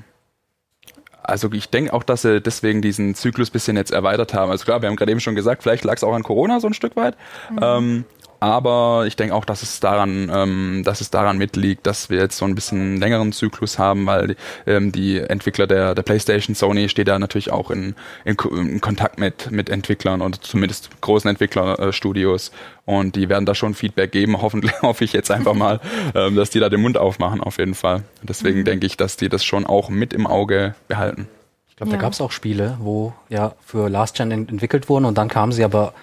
[1.23, 4.51] also ich denke auch, dass sie deswegen diesen Zyklus bisschen jetzt erweitert haben.
[4.51, 6.67] Also klar, wir haben gerade eben schon gesagt, vielleicht lag es auch an Corona so
[6.67, 7.17] ein Stück weit.
[7.61, 8.05] Ähm,
[8.43, 12.37] aber ich denke auch, dass es daran, ähm, dass es daran mitliegt, dass wir jetzt
[12.37, 16.89] so ein bisschen längeren Zyklus haben, weil die, ähm, die Entwickler der, der PlayStation, Sony
[16.89, 22.51] steht da natürlich auch in, in, in Kontakt mit, mit Entwicklern und zumindest großen Entwicklerstudios
[22.85, 24.41] und die werden da schon Feedback geben.
[24.43, 25.81] Hoffentlich hoffe ich jetzt einfach mal,
[26.15, 28.03] ähm, dass die da den Mund aufmachen auf jeden Fall.
[28.23, 31.29] Deswegen denke ich, dass die das schon auch mit im Auge behalten.
[31.69, 31.97] Ich glaube, Ja.
[31.97, 35.29] da gab es auch Spiele, wo ja für Last Gen ent entwickelt wurden und dann
[35.29, 35.95] kamen sie aber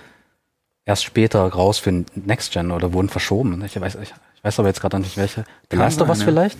[0.89, 3.63] erst später raus für Next Gen oder wurden verschoben.
[3.63, 5.43] Ich weiß, ich, ich weiß aber jetzt gerade nicht welche.
[5.69, 6.25] The Kann Last of Us ja.
[6.25, 6.59] vielleicht?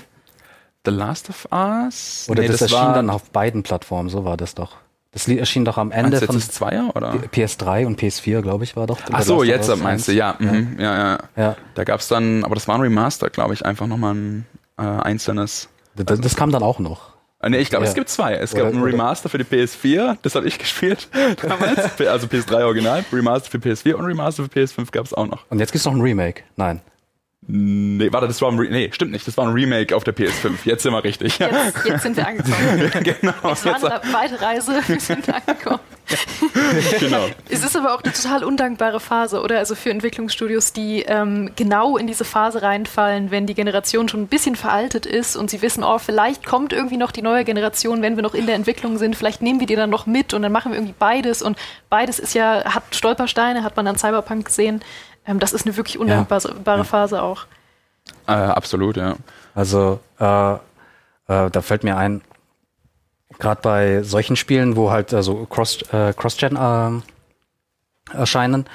[0.86, 2.28] The Last of Us?
[2.30, 4.78] Oder Nee, das, erschien war- dann auf beiden Plattformen, so war das doch.
[5.12, 7.14] Das Lied erschien doch am Ende von das Zweier oder?
[7.14, 9.00] PS3 und PS4, glaube ich, war doch.
[9.12, 10.18] Ach so, jetzt meinst du, 1.
[10.18, 11.18] ja, mhm, ja, ja.
[11.36, 11.56] Ja.
[11.74, 14.46] Da gab's dann, aber das war ein Remaster, glaube ich, einfach nochmal ein
[14.78, 15.68] äh, einzelnes.
[15.96, 17.14] Das, das kam dann auch noch.
[17.42, 17.90] Äh, nee, ich glaube, Ja.
[17.90, 18.34] es gibt zwei.
[18.36, 21.08] Es Oder- gab ein oder- Remaster für die PS4, das habe ich gespielt
[21.42, 25.46] damals, also PS3 Original, Remaster für PS4 und Remaster für PS5 gab's auch noch.
[25.50, 26.44] Und jetzt gibt's noch ein Remake.
[26.58, 26.82] Nein.
[27.52, 30.16] Nee, warte, das war ein Re nee, stimmt nicht, das war ein Remake auf der
[30.16, 30.52] PS5.
[30.66, 31.40] Jetzt sind wir richtig.
[31.40, 32.92] Ja, Jetzt, jetzt sind wir angekommen.
[33.04, 33.34] genau.
[33.52, 35.80] Es war Jetzt, eine weite Reise, wir sind angekommen.
[37.00, 37.26] genau.
[37.50, 39.58] Es ist aber auch eine total undankbare Phase, oder?
[39.58, 44.28] Also für Entwicklungsstudios, die ähm, genau in diese Phase reinfallen, wenn die Generation schon ein
[44.28, 48.16] bisschen veraltet ist und sie wissen, oh, vielleicht kommt irgendwie noch die neue Generation, wenn
[48.16, 50.52] wir noch in der Entwicklung sind, vielleicht nehmen wir die dann noch mit und dann
[50.52, 51.58] machen wir irgendwie beides und
[51.90, 54.82] beides ist ja, hat Stolpersteine, hat man an Cyberpunk gesehen.
[55.30, 57.46] Ähm, das ist eine wirklich undankbare Phase auch.
[58.28, 59.16] Äh, absolut, ja.
[59.54, 60.58] Also, äh, äh,
[61.28, 62.22] da fällt mir ein,
[63.38, 67.04] gerade bei solchen Spielen, wo halt also Cross, äh, Cross-Gen ähm,
[68.12, 68.66] erscheinen,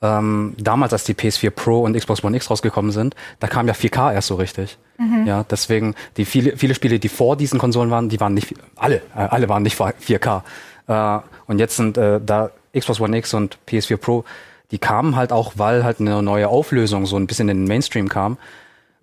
[0.00, 3.74] ähm, damals, als die PS4 Pro und Xbox One X rausgekommen sind, da kam ja
[3.74, 4.78] 4K erst so richtig.
[5.26, 8.96] Ja, deswegen, die viele, viele Spiele, die vor diesen Konsolen waren, die waren nicht, alle,
[9.14, 10.42] äh, alle waren nicht 4K.
[10.88, 14.24] Äh, und jetzt sind äh, da Xbox One X und PS4 Pro,
[14.72, 18.08] die kamen halt auch, weil halt eine neue Auflösung so ein bisschen in den Mainstream
[18.08, 18.38] kam.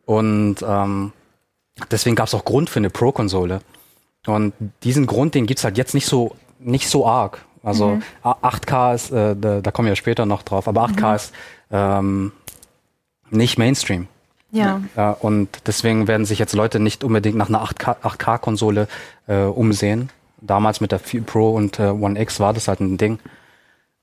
[0.06, 1.14] Und ähm,
[1.92, 3.62] deswegen gab es auch Grund für eine Pro-Konsole.
[4.28, 4.54] Und
[4.84, 7.46] diesen Grund, den gibt's halt jetzt nicht so, nicht so arg.
[7.64, 8.04] Also Mhm.
[8.24, 11.34] 8K ist, äh, da, da kommen wir später noch drauf, aber 8K ist
[11.72, 12.32] ähm,
[13.30, 14.08] nicht Mainstream.
[14.52, 14.82] Ja.
[14.96, 18.88] Ja, und deswegen werden sich jetzt Leute nicht unbedingt nach einer 8K 8K-Konsole
[19.28, 20.10] äh, umsehen.
[20.42, 23.20] Damals mit der 4 Pro und äh, One X war das halt ein Ding.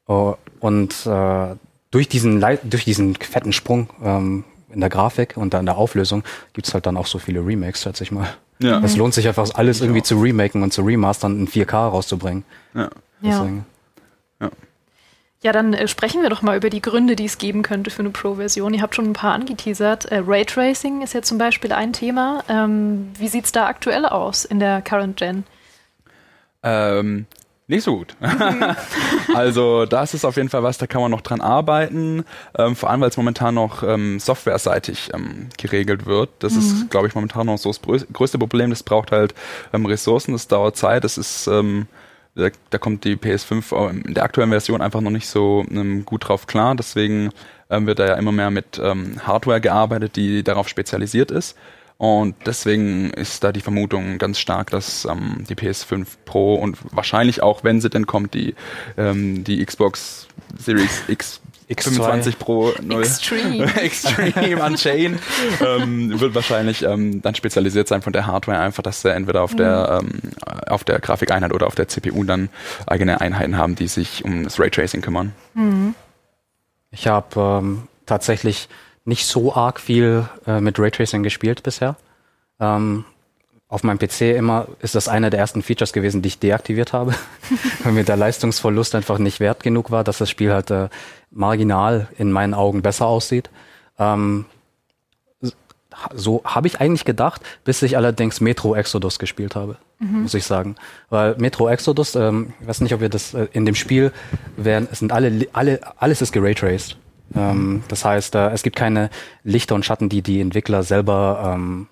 [0.08, 1.56] Äh, und äh,
[1.90, 6.24] durch diesen durch diesen fetten Sprung ähm, in der Grafik und dann in der Auflösung
[6.52, 8.28] gibt's halt dann auch so viele Remakes, schätze ich mal.
[8.58, 8.80] Ja.
[8.80, 12.44] Es lohnt sich einfach alles irgendwie zu remaken und zu remastern in 4K rauszubringen.
[12.74, 12.90] Ja.
[13.20, 13.46] Ja.
[15.42, 18.00] Ja, dann äh, sprechen wir doch mal über die Gründe, die es geben könnte für
[18.00, 18.74] eine Pro-Version.
[18.74, 20.06] Ihr habt schon ein paar angeteasert.
[20.06, 22.42] Äh, Raytracing ist ja zum Beispiel ein Thema.
[22.48, 25.44] Ähm, wie sieht's da aktuell aus in der Current Gen?
[26.64, 27.26] Ähm,
[27.68, 28.16] nicht so gut.
[29.34, 32.24] also das ist auf jeden Fall was, da kann man noch dran arbeiten,
[32.56, 36.30] ähm, vor allem weil es momentan noch ähm, softwareseitig ähm, geregelt wird.
[36.38, 37.80] Das ist, glaube ich, momentan noch so das
[38.12, 38.70] größte Problem.
[38.70, 39.34] Das braucht halt
[39.72, 41.88] ähm, Ressourcen, das dauert Zeit, das ist ähm,
[42.36, 46.28] da, da kommt die PS5 in der aktuellen Version einfach noch nicht so ähm, gut
[46.28, 46.74] drauf klar.
[46.76, 47.30] Deswegen
[47.70, 51.56] ähm, wird da ja immer mehr mit ähm, Hardware gearbeitet, die darauf spezialisiert ist.
[51.98, 57.42] Und deswegen ist da die Vermutung ganz stark, dass ähm, die PS5 Pro und wahrscheinlich
[57.42, 58.54] auch, wenn sie denn kommt, die,
[58.98, 60.28] ähm, die Xbox
[60.58, 61.82] Series X X2.
[61.82, 63.64] 25 Pro 0 Extreme.
[63.82, 65.20] Extreme Unchained
[65.60, 69.56] ähm, wird wahrscheinlich ähm, dann spezialisiert sein von der Hardware einfach, dass sie entweder auf
[69.56, 70.20] der ähm,
[70.68, 72.50] auf der Grafikeinheit oder auf der CPU dann
[72.86, 75.32] eigene Einheiten haben, die sich um das Raytracing kümmern.
[76.92, 78.68] Ich habe ähm, tatsächlich
[79.06, 81.96] nicht so arg viel äh, mit Raytracing gespielt bisher.
[82.60, 83.04] Ähm,
[83.68, 87.14] auf meinem PC immer ist das eine der ersten Features gewesen, die ich deaktiviert habe,
[87.82, 90.88] weil mir der Leistungsverlust einfach nicht wert genug war, dass das Spiel halt äh,
[91.30, 93.50] marginal in meinen Augen besser aussieht.
[93.98, 94.44] Ähm,
[96.14, 100.76] so habe ich eigentlich gedacht, bis ich allerdings Metro Exodus gespielt habe, muss ich sagen.
[101.08, 104.12] Weil Metro Exodus, ähm, ich weiß nicht, ob wir das äh, in dem Spiel
[104.56, 106.98] werden, es sind alle, alle, alles ist geraytraced.
[107.34, 109.10] Ähm, das heißt, äh, es gibt keine
[109.42, 111.88] Lichter und Schatten, die die Entwickler selber ähm,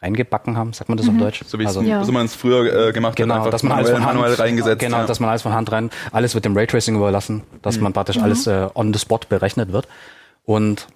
[0.00, 1.42] reingebacken haben, sagt man das auf Deutsch?
[1.46, 2.04] So wie es Also- Ja.
[2.04, 4.34] so man es früher äh, gemacht Genau, hat, einfach dass man alles von Hand, manuell
[4.34, 4.78] reingesetzt.
[4.80, 5.06] Genau, ja.
[5.06, 8.46] dass man alles von Hand rein, alles wird dem Raytracing überlassen, dass man praktisch alles
[8.46, 9.88] äh, on the spot berechnet wird.
[10.44, 10.86] Und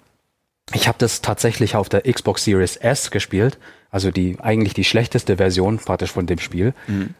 [0.73, 3.57] ich habe das tatsächlich auf der Xbox Series S gespielt,
[3.91, 6.73] also die eigentlich die schlechteste Version praktisch von dem Spiel.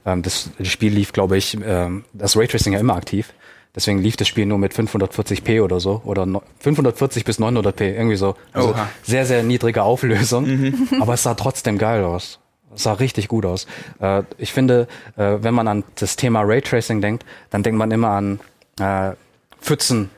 [0.06, 3.34] Ähm, das, das Spiel lief, glaube ich, ähm, das Raytracing ja immer aktiv.
[3.76, 8.16] Deswegen lief das Spiel nur mit 540p oder so oder no, 540 bis 900p irgendwie
[8.18, 8.36] so.
[8.54, 8.88] Also Oha.
[9.02, 12.40] sehr sehr niedrige Auflösung, aber es sah trotzdem geil aus.
[12.76, 13.66] Es sah richtig gut aus.
[14.00, 18.10] Äh, ich finde, äh, wenn man an das Thema Raytracing denkt, dann denkt man immer
[18.10, 18.40] an
[18.80, 19.16] äh,
[19.62, 20.10] Pfützen,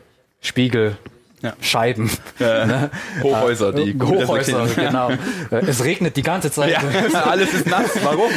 [0.41, 0.97] Spiegel,
[1.41, 1.53] Ja.
[1.61, 2.09] Scheiben.
[2.39, 2.65] Ja.
[2.65, 2.91] Ne?
[3.23, 5.11] Hochhäuser, die Äh, gut Hochhäuser, genau.
[5.51, 6.71] Äh, Es regnet die ganze Zeit.
[6.71, 6.81] Ja,
[7.23, 7.91] alles ist nass.
[8.03, 8.31] Warum?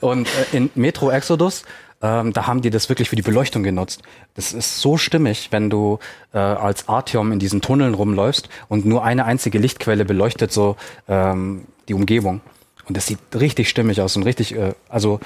[0.00, 1.64] Und äh, in Metro Exodus,
[2.00, 4.02] ähm, da haben die das wirklich für die Beleuchtung genutzt.
[4.34, 5.98] Das ist so stimmig, wenn du
[6.32, 10.76] äh, als Artyom in diesen Tunneln rumläufst und nur eine einzige Lichtquelle beleuchtet so
[11.08, 12.40] ähm, die Umgebung.
[12.86, 15.20] Und das sieht richtig stimmig aus und richtig, äh, also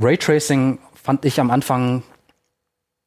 [0.00, 2.02] Raytracing fand ich am Anfang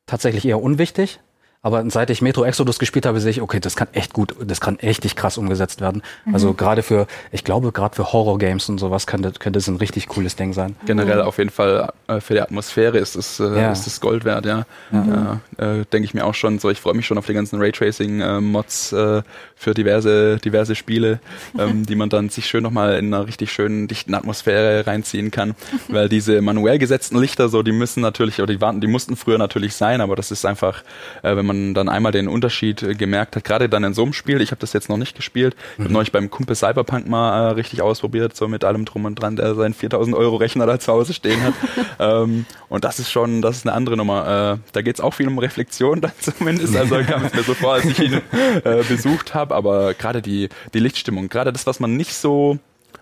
[0.06, 1.20] tatsächlich eher unwichtig.
[1.64, 4.60] Aber seit ich Metro Exodus gespielt habe, sehe ich, okay, das kann echt gut, das
[4.62, 6.02] kann echt krass umgesetzt werden.
[6.34, 10.08] Also gerade für, ich glaube, gerade für Horror-Games und sowas könnte, könnte es ein richtig
[10.08, 10.76] cooles Ding sein.
[10.86, 13.72] Generell auf jeden Fall äh, für die Atmosphäre ist es äh, Ja.
[13.72, 14.66] ist es Gold wert, ja.
[14.92, 15.40] ja.
[15.58, 16.58] Äh, Denke ich mir auch schon.
[16.58, 19.22] So, ich freue mich schon auf die ganzen Raytracing-Mods äh,
[19.56, 21.20] für diverse diverse Spiele,
[21.58, 25.54] ähm, die man dann sich schön nochmal in einer richtig schönen dichten Atmosphäre reinziehen kann,
[25.90, 29.38] weil diese manuell gesetzten Lichter so, die müssen natürlich oder die warten, die mussten früher
[29.38, 30.84] natürlich sein, aber das ist einfach,
[31.22, 34.14] äh, wenn man dann einmal den Unterschied äh, gemerkt hat, gerade dann in so einem
[34.14, 34.42] Spiel.
[34.42, 35.56] Ich habe das jetzt noch nicht gespielt.
[35.78, 39.16] Ich habe neulich beim Kumpel Cyberpunk mal äh, richtig ausprobiert, so mit allem drum und
[39.16, 41.54] dran, der seinen 4000 Euro Rechner da zu Hause stehen hat.
[42.00, 44.58] ähm, und das ist schon, das ist eine andere Nummer.
[44.58, 46.76] Äh, da geht es auch viel um Reflexion dann zumindest.
[46.76, 48.22] Also kam es mir so vor, als ich ihn
[48.64, 49.56] äh, besucht habe.
[49.56, 52.60] Aber gerade die, die Lichtstimmung, gerade das, was man nicht so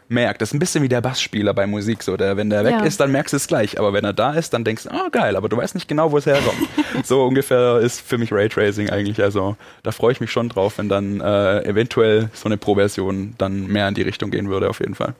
[0.10, 2.04] merkt, das ist ein bisschen wie der Bassspieler bei Musik.
[2.04, 2.84] So, der, wenn der weg Ja.
[2.84, 3.80] ist, dann merkst du es gleich.
[3.80, 6.12] Aber wenn er da ist, dann denkst du, oh geil, aber du weißt nicht genau,
[6.12, 6.58] wo es herkommt.
[7.04, 9.22] so ungefähr ist für mich Raytracing eigentlich.
[9.22, 13.67] Also da freue ich mich schon drauf, wenn dann äh, eventuell so eine Pro-Version dann
[13.67, 15.13] mehr in die Richtung gehen würde, auf jeden Fall.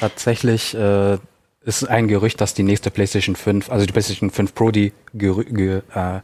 [0.00, 1.18] Tatsächlich äh,
[1.64, 5.44] ist ein Gerücht, dass die nächste PlayStation 5, also die PlayStation 5 Pro, die gerü
[5.44, 6.20] ge, äh,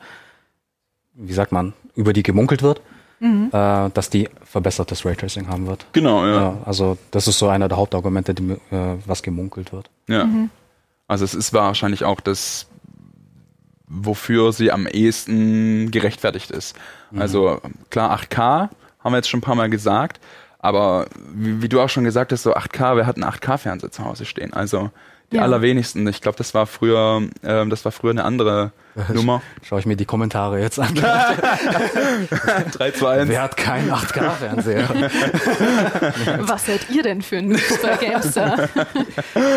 [1.14, 2.80] wie sagt man, über die gemunkelt wird,
[3.24, 5.86] äh, dass die verbessertes Raytracing haben wird.
[5.92, 6.34] Genau, ja.
[6.34, 8.58] Ja, also das ist so einer der Hauptargumente, die, äh,
[9.06, 9.90] was gemunkelt wird.
[10.08, 10.28] Ja.
[11.08, 12.66] Also es ist wahrscheinlich auch das,
[13.86, 16.76] wofür sie am ehesten gerechtfertigt ist.
[17.16, 17.60] Also
[17.90, 18.68] klar, 8K
[19.00, 20.20] haben wir jetzt schon ein paar Mal gesagt,
[20.64, 24.02] Aber wie, wie, du auch schon gesagt hast, so 8K, wer hat einen 8K-Fernseher zu
[24.02, 24.54] Hause stehen?
[24.54, 24.90] Also
[25.34, 25.42] die ja.
[25.42, 26.06] allerwenigsten.
[26.06, 28.72] Ich glaube, das war früher, ähm, das war früher eine andere
[29.12, 29.42] Nummer.
[29.62, 30.94] Schaue ich mir die Kommentare jetzt an.
[30.94, 33.28] 3, 2, 1.
[33.28, 34.88] Wer hat keinen 8K-Fernseher?
[36.40, 38.68] Was seid ihr denn für Noobs bei GameStar?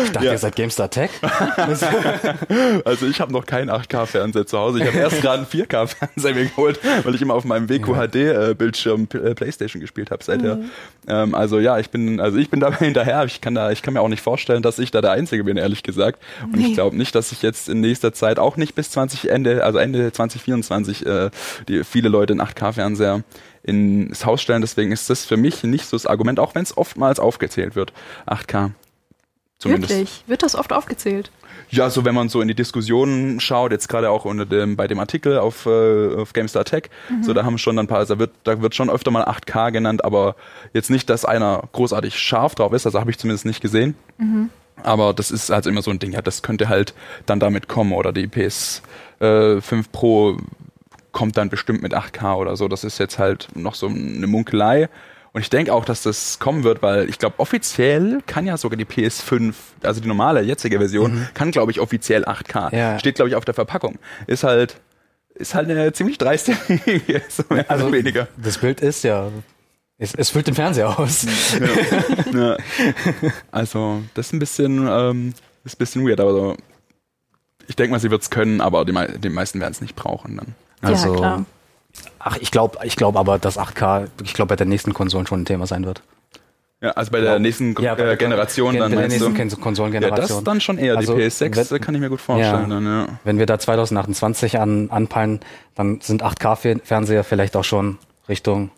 [0.04, 0.32] Ich dachte, ja.
[0.32, 1.10] ihr seid GameStar Tech.
[2.84, 4.80] also ich habe noch keinen 8K-Fernseher zu Hause.
[4.80, 9.34] Ich habe erst gerade einen 4K-Fernseher mir geholt, weil ich immer auf meinem WQHD-Bildschirm äh,
[9.34, 10.56] Playstation gespielt habe seither.
[10.56, 10.70] Mhm.
[11.06, 13.24] Ähm, also ja, ich bin, also ich bin dabei hinterher.
[13.24, 15.56] Ich kann da, ich kann mir auch nicht vorstellen, dass ich da der Einzige bin,
[15.68, 16.22] ehrlich gesagt.
[16.42, 16.68] Und nee.
[16.68, 19.78] ich glaube nicht, dass ich jetzt in nächster Zeit auch nicht bis 20 Ende, also
[19.78, 21.30] Ende 2024, äh,
[21.68, 23.22] die viele Leute in 8K-Fernseher
[23.62, 24.62] ins Haus stellen.
[24.62, 27.92] Deswegen ist das für mich nicht so das Argument, auch wenn es oftmals aufgezählt wird.
[28.26, 28.72] 8K.
[29.58, 29.90] Zumindest.
[29.92, 30.24] Wirklich?
[30.26, 31.30] Wird das oft aufgezählt?
[31.70, 34.86] Ja, so wenn man so in die Diskussionen schaut, jetzt gerade auch unter dem, bei
[34.86, 37.22] dem Artikel auf, äh, auf GameStar Tech, mhm.
[37.22, 39.24] so da haben schon dann ein paar, also da wird, da wird schon öfter mal
[39.24, 40.36] 8K genannt, aber
[40.72, 43.96] jetzt nicht, dass einer großartig scharf drauf ist, also habe ich zumindest nicht gesehen.
[44.16, 44.48] Mhm.
[44.82, 46.94] Aber das ist also immer so ein Ding, ja, das könnte halt
[47.26, 48.82] dann damit kommen oder die PS
[49.20, 50.36] äh, 5 Pro
[51.12, 52.68] kommt dann bestimmt mit 8K oder so.
[52.68, 54.88] Das ist jetzt halt noch so eine Munkelei.
[55.32, 58.76] Und ich denke auch, dass das kommen wird, weil ich glaube, offiziell kann ja sogar
[58.76, 61.28] die PS5, also die normale jetzige Version, mhm.
[61.34, 62.74] kann glaube ich offiziell 8K.
[62.74, 62.98] Ja.
[62.98, 63.98] Steht glaube ich auf der Verpackung.
[64.26, 64.80] Ist halt
[65.34, 66.54] ist halt eine ziemlich dreiste
[67.28, 68.26] so also weniger.
[68.36, 69.30] Das Bild ist ja
[69.98, 71.26] es, es füllt den Fernseher aus.
[72.32, 72.38] Ja.
[72.38, 72.56] ja.
[73.50, 75.34] Also, das ist ein bisschen, ähm,
[75.64, 76.56] ist ein bisschen weird, aber so,
[77.66, 80.36] ich denke mal, sie wird es können, aber die, die meisten werden es nicht brauchen
[80.36, 80.54] dann.
[80.80, 81.44] Also, ja, klar.
[82.20, 85.42] Ach, ich glaube ich glaub aber, dass 8K, ich glaube, bei der nächsten Konsolen schon
[85.42, 86.02] ein Thema sein wird.
[86.80, 89.48] Ja, also bei der glaub, nächsten ja, bei der Generation Gen dann bei der nächsten
[89.48, 89.56] du?
[89.56, 90.28] Konsolengeneration.
[90.28, 92.70] Ja, das dann schon eher also, die PS6, wenn, kann ich mir gut vorstellen.
[92.70, 93.08] Ja, dann, ja.
[93.24, 95.40] Wenn wir da 2028 an, anpeilen,
[95.74, 98.70] dann sind 8K-Fernseher vielleicht auch schon Richtung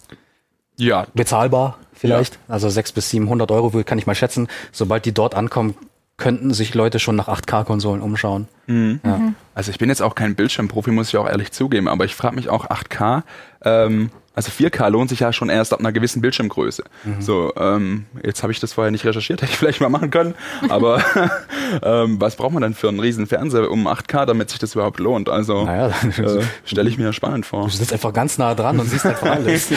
[0.81, 1.07] ja.
[1.14, 2.35] bezahlbar vielleicht.
[2.35, 2.40] Ja.
[2.55, 4.49] Also 600 bis 700 Euro kann ich mal schätzen.
[4.73, 5.75] Sobald die dort ankommen,
[6.16, 8.47] könnten sich Leute schon nach 8K-Konsolen umschauen.
[8.66, 9.01] Mhm.
[9.05, 9.21] Ja.
[9.55, 12.37] Also ich bin jetzt auch kein Bildschirmprofi, muss ich auch ehrlich zugeben, aber ich frage
[12.37, 13.23] mich auch 8K.
[13.64, 16.85] Ähm, also 4K lohnt sich ja schon erst ab einer gewissen Bildschirmgröße.
[17.05, 17.20] Mhm.
[17.20, 20.35] So, ähm, jetzt habe ich das vorher nicht recherchiert, hätte ich vielleicht mal machen können.
[20.70, 21.03] Aber
[21.83, 24.98] ähm, was braucht man denn für einen riesen Fernseher um 8K, damit sich das überhaupt
[24.98, 25.29] lohnt?
[25.29, 27.64] Also naja, äh, stelle ich mir spannend vor.
[27.64, 29.68] Du sitzt einfach ganz nah dran und siehst einfach alles.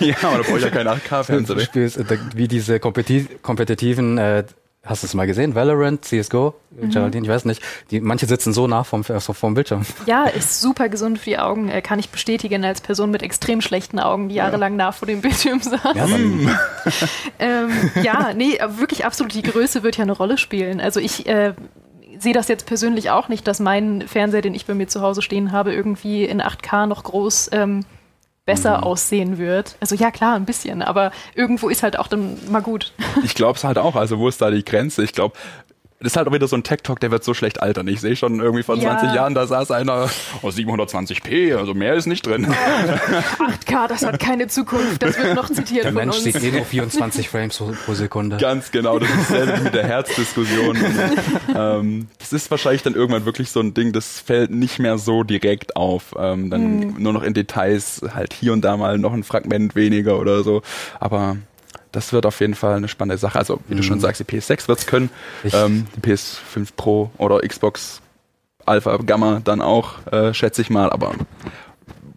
[0.00, 1.56] ja, aber da brauche ich ja keinen 8K-Fernseher.
[1.56, 4.44] Du spielst äh, wie diese kompetitiven äh,
[4.84, 5.54] Hast du es mal gesehen?
[5.54, 6.90] Valorant, CSGO, mhm.
[6.90, 7.62] Geraldine, ich weiß nicht.
[7.90, 9.82] Die, manche sitzen so nah vom, so vom Bildschirm.
[10.06, 11.68] Ja, ist super gesund für die Augen.
[11.68, 15.20] Äh, kann ich bestätigen als Person mit extrem schlechten Augen, die jahrelang nah vor dem
[15.20, 15.94] Bildschirm saß.
[15.94, 16.06] Ja,
[17.38, 17.70] ähm,
[18.02, 19.34] ja, nee, wirklich absolut.
[19.34, 20.80] Die Größe wird ja eine Rolle spielen.
[20.80, 21.54] Also ich äh,
[22.18, 25.22] sehe das jetzt persönlich auch nicht, dass mein Fernseher, den ich bei mir zu Hause
[25.22, 27.84] stehen habe, irgendwie in 8K noch groß ähm,
[28.48, 28.84] besser mhm.
[28.84, 29.76] aussehen wird.
[29.78, 32.94] Also ja, klar, ein bisschen, aber irgendwo ist halt auch dann mal gut.
[33.22, 33.94] Ich glaube es halt auch.
[33.94, 35.04] Also wo ist da die Grenze?
[35.04, 35.36] Ich glaube,
[36.00, 37.88] das ist halt auch wieder so ein Tech-Talk, der wird so schlecht altern.
[37.88, 38.96] Ich sehe schon irgendwie vor ja.
[38.96, 40.08] 20 Jahren, da saß einer,
[40.42, 42.46] oh, 720p, also mehr ist nicht drin.
[42.46, 46.24] 8K, das hat keine Zukunft, das wird noch zitiert der von Mensch uns.
[46.24, 48.36] sieht eh nur 24 Frames pro Sekunde.
[48.36, 50.78] Ganz genau, das ist dasselbe mit der Herzdiskussion.
[51.56, 55.24] ähm, das ist wahrscheinlich dann irgendwann wirklich so ein Ding, das fällt nicht mehr so
[55.24, 56.14] direkt auf.
[56.16, 56.94] Ähm, dann hm.
[57.02, 60.62] nur noch in Details, halt hier und da mal noch ein Fragment weniger oder so.
[61.00, 61.38] Aber
[61.92, 63.38] das wird auf jeden Fall eine spannende Sache.
[63.38, 63.78] Also, wie mhm.
[63.78, 64.02] du schon mhm.
[64.02, 65.10] sagst, die PS6 wird es können,
[65.52, 68.00] ähm, die PS5 Pro oder Xbox
[68.66, 71.14] Alpha Gamma dann auch, äh, schätze ich mal, aber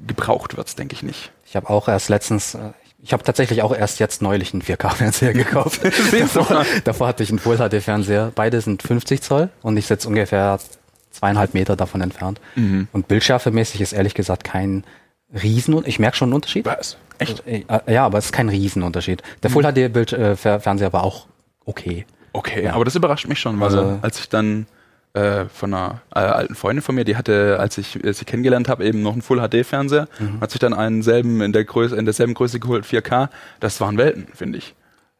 [0.05, 1.31] gebraucht wird es, denke ich nicht.
[1.45, 5.33] Ich habe auch erst letztens, äh, ich habe tatsächlich auch erst jetzt neulich einen 4K-Fernseher
[5.33, 5.81] gekauft.
[6.11, 8.31] davor, davor hatte ich einen Full-HD-Fernseher.
[8.35, 10.59] Beide sind 50 Zoll und ich sitze ungefähr
[11.11, 12.39] zweieinhalb Meter davon entfernt.
[12.55, 12.87] Mhm.
[12.91, 14.83] Und bildschärfemäßig ist ehrlich gesagt kein
[15.33, 16.65] Riesen, ich merke schon einen Unterschied.
[16.65, 16.97] Was?
[17.17, 17.45] Echt?
[17.45, 19.21] Äh, äh, ja, aber es ist kein Riesenunterschied.
[19.43, 21.27] Der Full HD Bild äh, Fernseher war auch
[21.65, 22.05] okay.
[22.33, 22.73] Okay, ja.
[22.73, 24.65] aber das überrascht mich schon, weil also, als ich dann
[25.13, 28.69] äh, von einer äh, alten Freundin von mir, die hatte, als ich äh, sie kennengelernt
[28.69, 30.39] habe, eben noch einen Full HD Fernseher, mhm.
[30.39, 33.29] hat sich dann einen selben in der Größe, in derselben Größe geholt, 4K.
[33.59, 34.73] Das waren Welten, finde ich.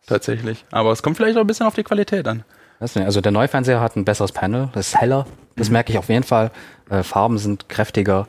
[0.08, 0.65] Tatsächlich.
[0.71, 2.43] Aber es kommt vielleicht auch ein bisschen auf die Qualität an.
[2.80, 5.74] Also der Neufernseher hat ein besseres Panel, das ist heller, das mhm.
[5.74, 6.50] merke ich auf jeden Fall.
[6.89, 8.28] Äh, Farben sind kräftiger.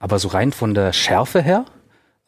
[0.00, 1.64] Aber so rein von der Schärfe her,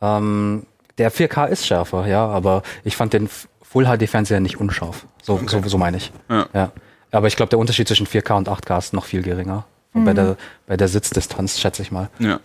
[0.01, 0.67] ähm,
[0.99, 3.29] der 4K ist schärfer, ja, aber ich fand den
[3.63, 5.07] Full HD Fernseher nicht unscharf.
[5.23, 5.47] So, okay.
[5.49, 6.13] so, so meine ich.
[6.29, 6.47] Ja.
[6.53, 6.73] ja.
[7.11, 9.65] Aber ich glaube, der Unterschied zwischen 4K und 8K ist noch viel geringer.
[9.95, 10.05] Mhm.
[10.05, 12.09] Bei der, bei der Sitzdistanz, schätze ich mal.
[12.19, 12.41] Ja.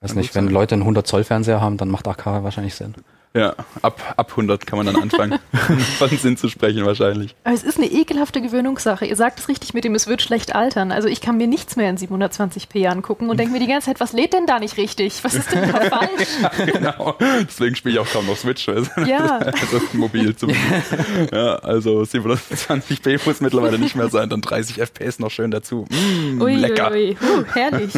[0.00, 2.94] Weiß nicht, wenn Leute einen 100 Zoll Fernseher haben, dann macht 8K wahrscheinlich Sinn.
[3.36, 5.40] Ja, ab, ab 100 kann man dann anfangen,
[5.98, 7.34] von Sinn zu sprechen wahrscheinlich.
[7.42, 9.06] Aber es ist eine ekelhafte Gewöhnungssache.
[9.06, 10.92] Ihr sagt es richtig mit dem, es wird schlecht altern.
[10.92, 13.98] Also ich kann mir nichts mehr in 720p angucken und denke mir die ganze Zeit,
[13.98, 15.24] was lädt denn da nicht richtig?
[15.24, 16.28] Was ist denn da falsch?
[16.58, 17.16] ja, genau.
[17.48, 18.64] Deswegen spiele ich auch kaum noch Switch.
[19.06, 19.38] Ja.
[19.38, 20.92] Also mobil zumindest.
[21.32, 25.86] ja, also 720p muss mittlerweile nicht mehr sein, dann 30 FPS noch schön dazu.
[25.90, 26.90] Mm, ui, lecker.
[26.92, 27.40] Ui, ui.
[27.40, 27.90] Uh, herrlich.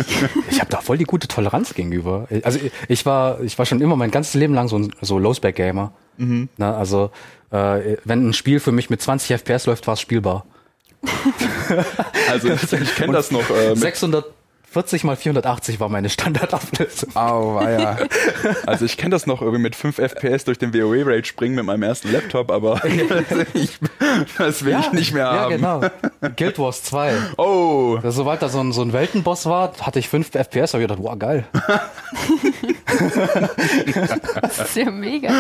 [0.51, 2.27] Ich habe da voll die gute Toleranz gegenüber.
[2.43, 5.93] Also ich war, ich war schon immer mein ganzes Leben lang so, ein- so Low-Spec-Gamer.
[6.19, 6.49] Mhm.
[6.57, 7.11] Na, also
[7.51, 10.47] äh, wenn ein Spiel für mich mit 20 FPS läuft, war es spielbar.
[12.29, 13.51] Also ich, kenne das noch.
[13.51, 17.15] Äh, mit 640 mal 480 war meine Standardauflösung.
[17.15, 17.99] Au, ja.
[18.67, 21.85] Also ich kenne das noch irgendwie mit 5 FPS durch den WoW-Raid springen mit meinem
[21.85, 22.81] ersten Laptop, aber
[23.55, 23.79] ich,
[24.39, 25.57] das will ich nicht mehr ja, haben.
[25.57, 25.81] genau.
[26.37, 27.15] Guild Wars 2.
[27.37, 30.89] Oh, sobald da so ein, so ein Weltenboss war, hatte ich 5 FPS, habe ich
[30.89, 31.47] gedacht, wow, geil.
[34.41, 35.31] Das ist ja mega.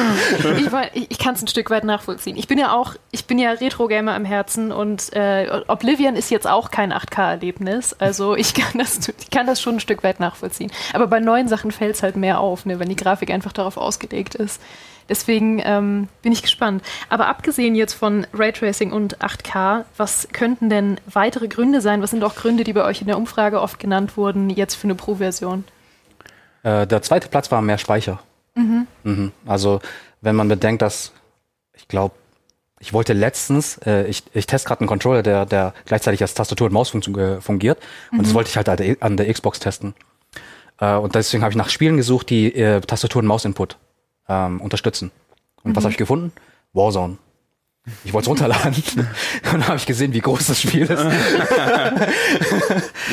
[0.59, 2.37] Ich, war- ich, ich kann es ein Stück weit nachvollziehen.
[2.37, 6.47] Ich bin ja auch, ich bin ja Retro-Gamer im Herzen und äh, Oblivion ist jetzt
[6.47, 7.95] auch kein 8K-Erlebnis.
[7.99, 10.71] Also ich kann, das, ich kann das schon ein Stück weit nachvollziehen.
[10.93, 13.77] Aber bei neuen Sachen fällt es halt mehr auf, ne, wenn die Grafik einfach darauf
[13.77, 14.61] ausgelegt ist.
[15.09, 16.83] Deswegen ähm, bin ich gespannt.
[17.09, 22.03] Aber abgesehen jetzt von Raytracing und 8K, was könnten denn weitere Gründe sein?
[22.03, 24.85] Was sind auch Gründe, die bei euch in der Umfrage oft genannt wurden, jetzt für
[24.89, 25.63] eine Pro-Version?
[26.67, 28.19] Äh, der zweite Platz war mehr Speicher.
[28.57, 29.31] Mhm.
[29.47, 29.81] Also,
[30.21, 31.13] wenn man bedenkt, dass,
[31.75, 32.17] ich glaube,
[32.81, 36.67] ich wollte letztens, äh, ich, ich teste gerade einen Controller, der, der gleichzeitig als Tastatur
[36.67, 37.79] und Maus äh, fungiert.
[38.11, 39.95] Und das wollte ich halt an der, an der Xbox testen.
[40.81, 43.77] Äh, und deswegen habe ich nach Spielen gesucht, die äh, Tastatur- und Maus-Input
[44.29, 45.13] ähm, unterstützen.
[45.63, 46.33] Und was habe ich gefunden?
[46.73, 47.19] Warzone.
[48.05, 48.75] Ich wollte es runterladen.
[48.97, 49.07] und
[49.45, 50.91] dann habe ich gesehen, wie groß das Spiel ist.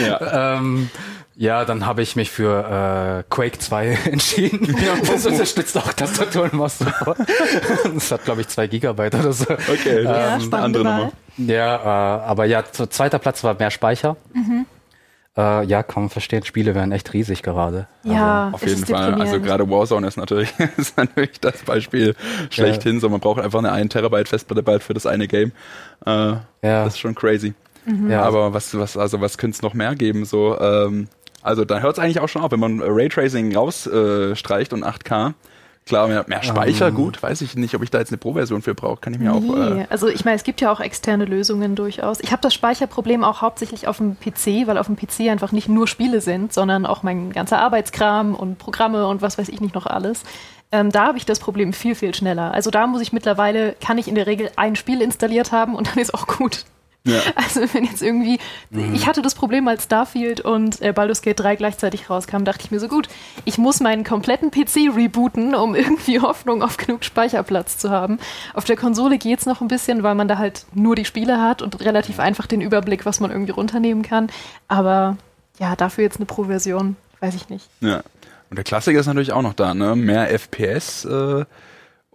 [0.04, 0.58] ja.
[0.58, 0.90] Ähm,
[1.36, 4.76] ja, dann habe ich mich für äh, Quake 2 entschieden.
[5.06, 6.80] Das unterstützt auch Tastatur und Maus.
[7.94, 9.46] Das hat, glaube ich, zwei Gigabyte oder so.
[9.52, 10.84] Okay, Ja, das ist eine andere.
[10.84, 11.12] Nummer.
[11.38, 14.16] Ja, äh, aber ja, zu- zweiter Platz war mehr Speicher.
[15.36, 17.88] Äh, ja, kann man verstehen, Spiele werden echt riesig gerade.
[18.04, 19.16] Ja, Auf es jeden ist Fall.
[19.20, 22.16] Also gerade Warzone ist natürlich, ist natürlich das Beispiel
[22.52, 23.00] schlechthin.
[23.00, 25.52] So, man braucht einfach eine 1 Terabyte Festplatte bald für das eine Game.
[26.06, 26.44] Äh, Ja.
[26.62, 27.56] Das ist schon crazy.
[28.08, 30.24] ja, Aber was, was, also was könnte es noch mehr geben?
[30.26, 31.08] So, ähm,
[31.44, 35.34] also dann hört es eigentlich auch schon auf, wenn man Raytracing rausstreicht äh, und 8K.
[35.86, 36.96] Klar, mehr, mehr Speicher, Ähm.
[36.96, 39.02] gut, weiß ich nicht, ob ich da jetzt eine Pro-Version für brauche.
[39.02, 39.42] Kann ich mir auch.
[39.42, 39.82] Nee.
[39.82, 42.22] Äh, also ich meine, es gibt ja auch externe Lösungen durchaus.
[42.22, 45.68] Ich habe das Speicherproblem auch hauptsächlich auf dem PC, weil auf dem PC einfach nicht
[45.68, 49.76] nur Spiele sind, sondern auch mein ganzer Arbeitskram und Programme und was weiß ich nicht
[49.76, 50.24] noch alles.
[50.72, 52.54] Ähm, da habe ich das Problem viel, viel schneller.
[52.54, 55.90] Also da muss ich mittlerweile, kann ich in der Regel ein Spiel installiert haben und
[55.90, 56.64] dann ist auch gut.
[57.06, 57.20] Ja.
[57.36, 58.40] Also wenn jetzt irgendwie,
[58.94, 62.72] ich hatte das Problem, als Starfield und äh, Baldur's Gate 3 gleichzeitig rauskamen, dachte ich
[62.72, 63.08] mir so gut,
[63.46, 68.20] ich muss meinen kompletten PC rebooten, um irgendwie Hoffnung auf genug Speicherplatz zu haben.
[68.54, 71.62] Auf der Konsole geht's noch ein bisschen, weil man da halt nur die Spiele hat
[71.62, 74.30] und relativ einfach den Überblick, was man irgendwie runternehmen kann.
[74.68, 75.18] Aber
[75.60, 77.68] ja, dafür jetzt eine Pro-Version, weiß ich nicht.
[77.82, 78.02] Ja.
[78.50, 79.96] Und der Klassiker ist natürlich auch noch da, ne?
[79.96, 81.46] Mehr FPS äh,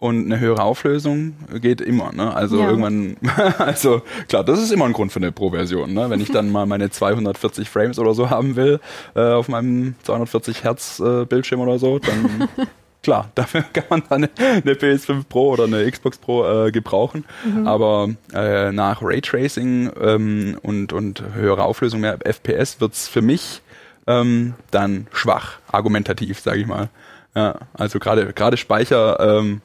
[0.00, 2.32] und eine höhere Auflösung geht immer, ne?
[2.34, 2.68] Also Ja.
[2.70, 3.16] irgendwann,
[3.58, 6.08] also klar, das ist immer ein Grund für eine Pro-Version, ne?
[6.08, 8.80] Wenn ich dann mal meine 240 Frames oder so haben will
[9.16, 12.48] äh, auf meinem 240 Hertz äh, Bildschirm oder so, dann
[13.02, 14.30] klar, dafür kann man dann eine,
[14.62, 17.24] eine PS5 Pro oder eine Xbox Pro äh, gebrauchen.
[17.64, 23.62] Aber äh, nach Raytracing ähm, und, und höherer Auflösung, mehr FPS, wird's für mich
[24.06, 26.88] ähm, dann schwach, argumentativ, sage ich mal.
[27.34, 29.60] Ja, also gerade gerade Speicher ähm,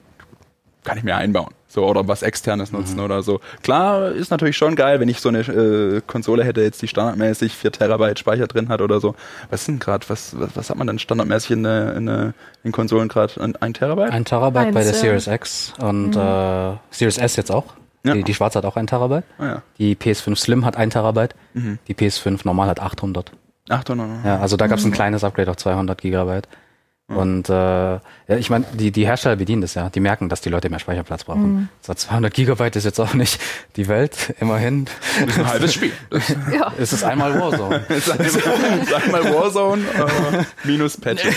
[0.83, 1.49] kann ich mir einbauen.
[1.67, 3.39] So, oder was externes nutzen oder so.
[3.63, 7.55] Klar, ist natürlich schon geil, wenn ich so eine äh, Konsole hätte, jetzt die standardmäßig
[7.55, 9.15] 4 Terabyte Speicher drin hat oder so.
[9.49, 12.33] Was ist denn gerade, was, was, was hat man denn standardmäßig in, der- in, der-
[12.63, 13.41] in Konsolen gerade?
[13.41, 14.11] Ein, ein Terabyte?
[14.11, 15.19] Ein Terabyte bei Eins, der ja.
[15.19, 17.65] Series X und äh, Series S jetzt auch.
[18.05, 18.13] Ja.
[18.13, 19.23] Die, die schwarze hat auch ein Terabyte.
[19.39, 19.61] Ah, ja.
[19.79, 21.33] Die PS5 Slim hat ein Terabyte.
[21.87, 23.31] Die PS5 normal hat 800.
[23.69, 24.25] 800.
[24.25, 26.47] Ja, also da gab es ein kleines Upgrade auf 200 Gigabyte.
[27.15, 29.89] Und äh, ja, ich meine, die, die Hersteller bedienen das ja.
[29.89, 31.69] Die merken, dass die Leute mehr Speicherplatz brauchen.
[31.81, 33.39] So 200 Gigabyte ist jetzt auch nicht
[33.75, 34.85] die Welt, immerhin.
[35.19, 35.91] Das ist ein halbes Spiel.
[36.51, 37.85] Ja, Es ist einmal Warzone.
[37.99, 41.35] sag, mal, sag mal Warzone äh, minus Patches.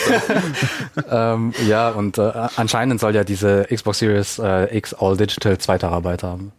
[1.10, 5.78] ähm, ja, und äh, anscheinend soll ja diese Xbox Series äh, X All Digital 2
[5.78, 6.52] Terabyte haben.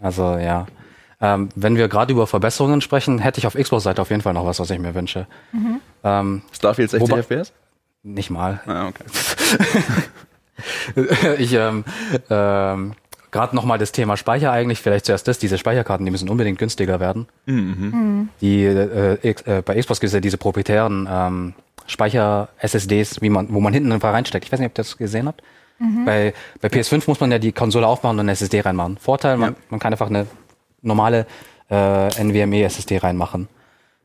[0.00, 0.66] Also ja.
[1.20, 4.44] Ähm, wenn wir gerade über Verbesserungen sprechen, hätte ich auf Xbox-Seite auf jeden Fall noch
[4.44, 5.26] was, was ich mir wünsche.
[6.02, 7.52] Ähm, Starfield 60 Wobei- FPS?
[8.04, 8.60] Nicht mal.
[8.66, 9.04] Ah, okay.
[11.38, 11.84] ich ähm,
[12.30, 12.92] ähm,
[13.30, 16.58] gerade noch mal das Thema Speicher eigentlich, vielleicht zuerst das, diese Speicherkarten, die müssen unbedingt
[16.58, 17.26] günstiger werden.
[18.40, 21.54] Die äh, äh, bei Xbox gibt es ja diese proprietären ähm,
[21.86, 24.44] Speicher-SSDs, wie man, wo man hinten einfach reinsteckt.
[24.44, 25.42] Ich weiß nicht, ob ihr das gesehen habt.
[25.78, 26.04] Mhm.
[26.04, 28.98] Bei, bei PS5 muss man ja die Konsole aufmachen und eine SSD reinmachen.
[28.98, 29.58] Vorteil, man, ja.
[29.70, 30.26] man kann einfach eine
[30.82, 31.26] normale
[31.70, 33.48] äh, NVMe SSD reinmachen.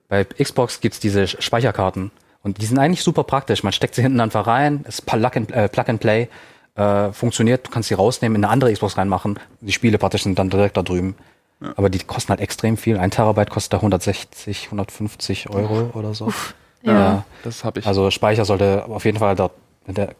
[0.07, 2.09] Bei Xbox gibt's diese Speicherkarten
[2.43, 3.63] und die sind eigentlich super praktisch.
[3.63, 6.29] Man steckt sie hinten einfach rein, ist Plug and, äh, Plug and Play,
[6.75, 9.39] äh, funktioniert, du kannst sie rausnehmen, in eine andere Xbox reinmachen.
[9.61, 11.15] Die Spiele praktisch sind dann direkt da drüben.
[11.61, 11.73] Ja.
[11.75, 12.97] Aber die kosten halt extrem viel.
[12.97, 16.27] Ein Terabyte kostet da 160, 150 Euro oder so.
[16.27, 17.85] Uff, ja, ja, das habe ich.
[17.85, 19.51] Also Speicher sollte auf jeden Fall da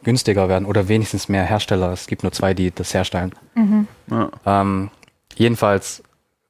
[0.02, 1.92] günstiger werden oder wenigstens mehr Hersteller.
[1.92, 3.32] Es gibt nur zwei, die das herstellen.
[3.54, 3.86] Mhm.
[4.10, 4.30] Ja.
[4.44, 4.90] Ähm,
[5.36, 6.02] jedenfalls,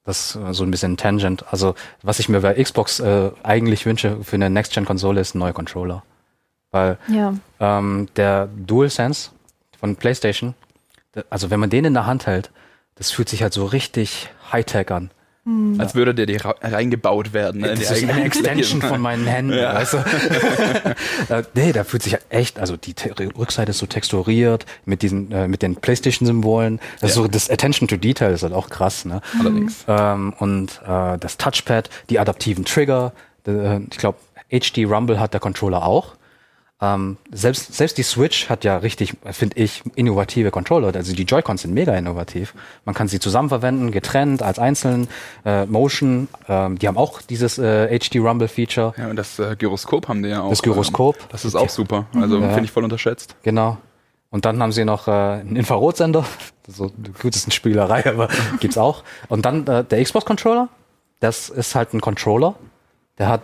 [0.05, 1.45] das ist so ein bisschen Tangent.
[1.51, 5.53] Also, was ich mir bei Xbox äh, eigentlich wünsche für eine Next-Gen-Konsole ist ein neuer
[5.53, 6.03] Controller.
[6.71, 7.35] Weil ja.
[7.59, 9.31] ähm, der DualSense
[9.79, 10.55] von PlayStation,
[11.29, 12.51] also wenn man den in der Hand hält,
[12.95, 15.11] das fühlt sich halt so richtig Hightech an.
[15.45, 15.80] Mhm.
[15.80, 17.62] Als würde der die reingebaut werden.
[17.62, 19.55] Ne, das ist eine Extension von meinen Händen.
[19.55, 19.74] Ja.
[19.74, 20.05] Weißt du?
[21.28, 22.95] Äh, nee, da fühlt sich echt, also die
[23.38, 26.80] Rückseite ist so texturiert mit diesen, äh, mit den PlayStation-Symbolen.
[27.01, 27.22] Das ja.
[27.22, 29.05] so das Attention to Detail ist halt auch krass.
[29.05, 29.20] Ne?
[29.38, 29.84] Allerdings.
[29.86, 33.12] Ähm, und äh, das Touchpad, die adaptiven Trigger.
[33.47, 34.18] Äh, ich glaube,
[34.51, 36.16] HD Rumble hat der Controller auch.
[36.83, 40.95] Ähm, selbst, selbst die Switch hat ja richtig, finde ich, innovative Controller.
[40.95, 42.55] Also die Joy-Cons sind mega innovativ.
[42.87, 45.09] Man kann sie zusammen verwenden, getrennt, als einzeln.
[45.45, 48.95] Äh, Motion, ähm, die haben auch dieses äh, HD Rumble Feature.
[48.97, 50.51] Ja, und das äh, Gyroskop haben die ja auch.
[50.51, 51.16] Das Gyroskop.
[51.16, 52.07] Ähm, das ist auch super.
[52.14, 52.49] Also ja.
[52.49, 53.37] finde ich voll unterschätzt.
[53.43, 53.76] Genau.
[54.31, 56.24] Und dann haben sie noch äh, einen Infrarotsender.
[56.72, 58.28] So, gut, ist eine Spielerei, aber
[58.61, 59.03] gibt's auch.
[59.28, 60.68] Und dann äh, der Xbox-Controller.
[61.18, 62.55] Das ist halt ein Controller.
[63.18, 63.43] Der hat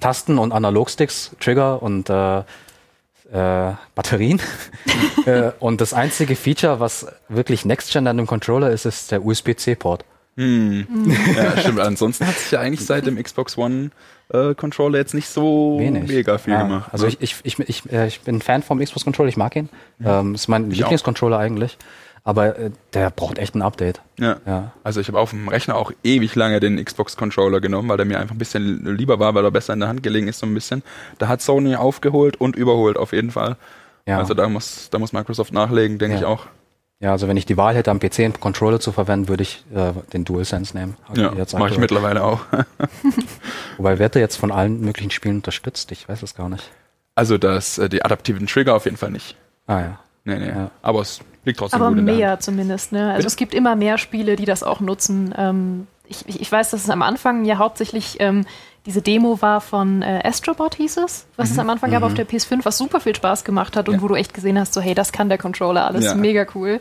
[0.00, 4.40] Tasten und Analogsticks, Trigger und äh, äh, Batterien.
[5.26, 10.04] äh, und das einzige Feature, was wirklich Next-Gen an dem Controller ist, ist der USB-C-Port.
[10.36, 10.86] Hm.
[11.34, 11.80] ja, stimmt.
[11.80, 13.90] Ansonsten hat sich ja eigentlich seit dem Xbox One
[14.28, 16.08] äh, Controller jetzt nicht so Wenig.
[16.08, 16.90] mega viel ja, gemacht.
[16.92, 17.16] Also ne?
[17.20, 19.70] ich, ich, ich, ich, äh, ich bin Fan vom Xbox Controller, ich mag ihn.
[19.98, 20.20] Ja.
[20.20, 21.78] Ähm, ist mein Lieblingscontroller eigentlich.
[22.26, 24.00] Aber äh, der braucht echt ein Update.
[24.18, 24.38] Ja.
[24.44, 24.72] ja.
[24.82, 28.18] Also ich habe auf dem Rechner auch ewig lange den Xbox-Controller genommen, weil der mir
[28.18, 30.52] einfach ein bisschen lieber war, weil er besser in der Hand gelegen ist so ein
[30.52, 30.82] bisschen.
[31.18, 33.54] Da hat Sony aufgeholt und überholt auf jeden Fall.
[34.06, 34.18] Ja.
[34.18, 36.20] Also da muss, da muss Microsoft nachlegen, denke ja.
[36.20, 36.46] ich auch.
[36.98, 39.64] Ja, also wenn ich die Wahl hätte, am PC einen Controller zu verwenden, würde ich
[39.72, 40.96] äh, den DualSense nehmen.
[41.14, 42.40] Ja, mache ich mittlerweile auch.
[43.76, 45.92] Wobei wird er jetzt von allen möglichen Spielen unterstützt?
[45.92, 46.72] Ich weiß es gar nicht.
[47.14, 49.36] Also das, äh, die adaptiven Trigger auf jeden Fall nicht.
[49.68, 49.98] Ah ja.
[50.26, 50.48] Nee, nee.
[50.48, 50.70] Ja.
[50.82, 52.92] Aber es liegt trotzdem Aber gut mehr zumindest.
[52.92, 53.06] Ne?
[53.06, 53.26] Also Bitte?
[53.28, 55.34] es gibt immer mehr Spiele, die das auch nutzen.
[55.38, 58.44] Ähm, ich, ich, weiß, dass es am Anfang ja hauptsächlich ähm,
[58.86, 61.52] diese Demo war von äh, Astrobot hieß es, was mhm.
[61.52, 61.94] es am Anfang mhm.
[61.94, 64.02] gab auf der PS5, was super viel Spaß gemacht hat und ja.
[64.02, 66.14] wo du echt gesehen hast, so hey, das kann der Controller alles, ja.
[66.14, 66.80] mega cool.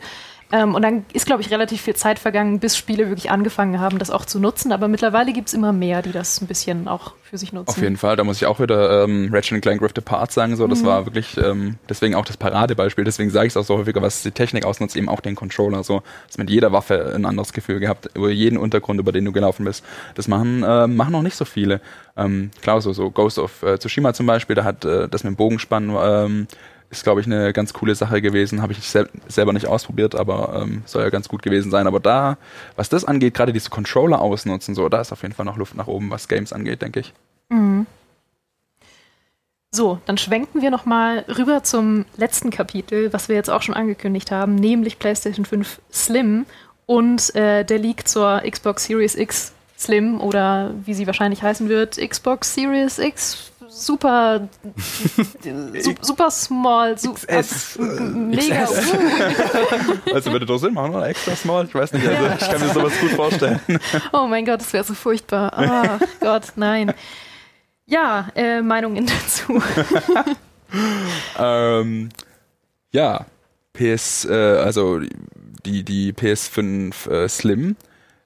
[0.52, 3.98] Ähm, und dann ist, glaube ich, relativ viel Zeit vergangen, bis Spiele wirklich angefangen haben,
[3.98, 4.72] das auch zu nutzen.
[4.72, 7.70] Aber mittlerweile gibt es immer mehr, die das ein bisschen auch für sich nutzen.
[7.70, 10.56] Auf jeden Fall, da muss ich auch wieder ähm, Ratchet Clank Rift Apart sagen.
[10.56, 10.86] So, das mhm.
[10.86, 13.04] war wirklich ähm, deswegen auch das Paradebeispiel.
[13.04, 15.84] Deswegen sage ich es auch so häufiger, was die Technik ausnutzt, eben auch den Controller.
[15.84, 19.32] So, dass mit jeder Waffe ein anderes Gefühl gehabt, über jeden Untergrund, über den du
[19.32, 19.84] gelaufen bist.
[20.14, 21.82] Das machen, äh, machen noch nicht so viele.
[22.16, 25.32] Ähm, klar, so, so Ghost of äh, Tsushima zum Beispiel, da hat äh, das mit
[25.32, 26.48] dem Bogenspannen ähm,
[26.90, 28.62] ist, glaube ich, eine ganz coole Sache gewesen.
[28.62, 31.88] Habe ich sel selber nicht ausprobiert, aber ähm, soll ja ganz gut gewesen sein.
[31.88, 32.38] Aber da,
[32.76, 35.76] was das angeht, gerade diese Controller ausnutzen, so, da ist auf jeden Fall noch Luft
[35.76, 37.14] nach oben, was Games angeht, denke ich.
[37.50, 37.86] Mhm.
[39.72, 44.32] So, dann schwenken wir nochmal rüber zum letzten Kapitel, was wir jetzt auch schon angekündigt
[44.32, 46.46] haben, nämlich PlayStation 5 Slim
[46.86, 51.98] und äh, der Leak zur Xbox Series X Slim oder wie sie wahrscheinlich heißen wird,
[51.98, 54.48] Xbox Series X super,
[56.02, 57.78] super small, super XS.
[57.80, 58.66] mega.
[58.66, 58.94] XS.
[58.94, 60.14] Uh.
[60.14, 61.08] also würde doch Sinn machen, oder?
[61.08, 61.66] Extra small?
[61.66, 63.60] Ich weiß nicht, also ich kann mir sowas gut vorstellen.
[64.14, 65.52] Oh mein Gott, das wäre so furchtbar.
[66.00, 66.94] Oh Gott, nein.
[67.86, 69.62] Ja, äh, Meinungen dazu.
[71.38, 72.10] ähm,
[72.92, 73.26] ja,
[73.74, 75.02] PS, äh, also
[75.66, 77.76] die, die PS5 äh, Slim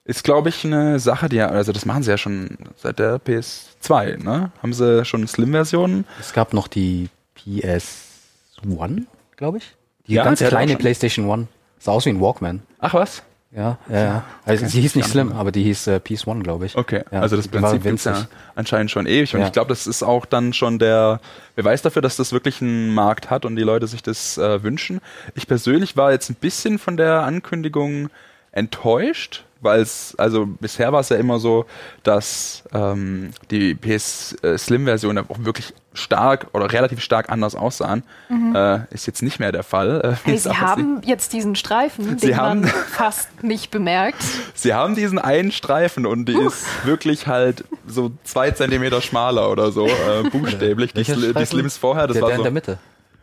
[0.10, 4.24] ist, glaube ich, eine Sache, die also das machen sie ja schon seit der PS2,
[4.24, 4.51] ne?
[4.62, 6.05] Haben sie schon Slim-Versionen?
[6.20, 9.03] Es gab noch die PS1,
[9.38, 9.76] glaube ich.
[10.07, 11.47] Die ja, ganz kleine PlayStation One.
[11.78, 12.64] Sah aus wie ein Walkman.
[12.80, 13.22] Ach was?
[13.51, 14.24] Ja, ja, ja.
[14.45, 16.76] Also sie hieß nicht Slim, aber die hieß äh, PS1, glaube ich.
[16.76, 19.36] Okay, ja, also das Prinzip gibt ja anscheinend schon ewig.
[19.36, 19.47] Und ja.
[19.47, 21.20] ich glaube, das ist auch dann schon der
[21.55, 25.01] Beweis dafür, dass das wirklich einen Markt hat und die Leute sich das äh, wünschen.
[25.36, 28.10] Ich persönlich war jetzt ein bisschen von der Ankündigung
[28.52, 31.66] enttäuscht, weil es, also bisher war es ja immer so,
[32.04, 38.04] dass ähm, die PS äh, Slim-Version auch wirklich stark oder relativ stark anders aussahen.
[38.30, 38.56] Mhm.
[38.56, 40.18] Äh, ist jetzt nicht mehr der Fall.
[40.26, 44.24] Äh, hey, Sie haben jetzt diesen Streifen, Sie den haben, man fast nicht bemerkt.
[44.54, 46.47] Sie haben diesen einen Streifen und die uh.
[46.47, 50.93] ist wirklich halt so zwei Zentimeter schmaler oder so, äh, buchstäblich.
[50.93, 52.78] die, die Slims vorher, das der, war der so, in der Mitte.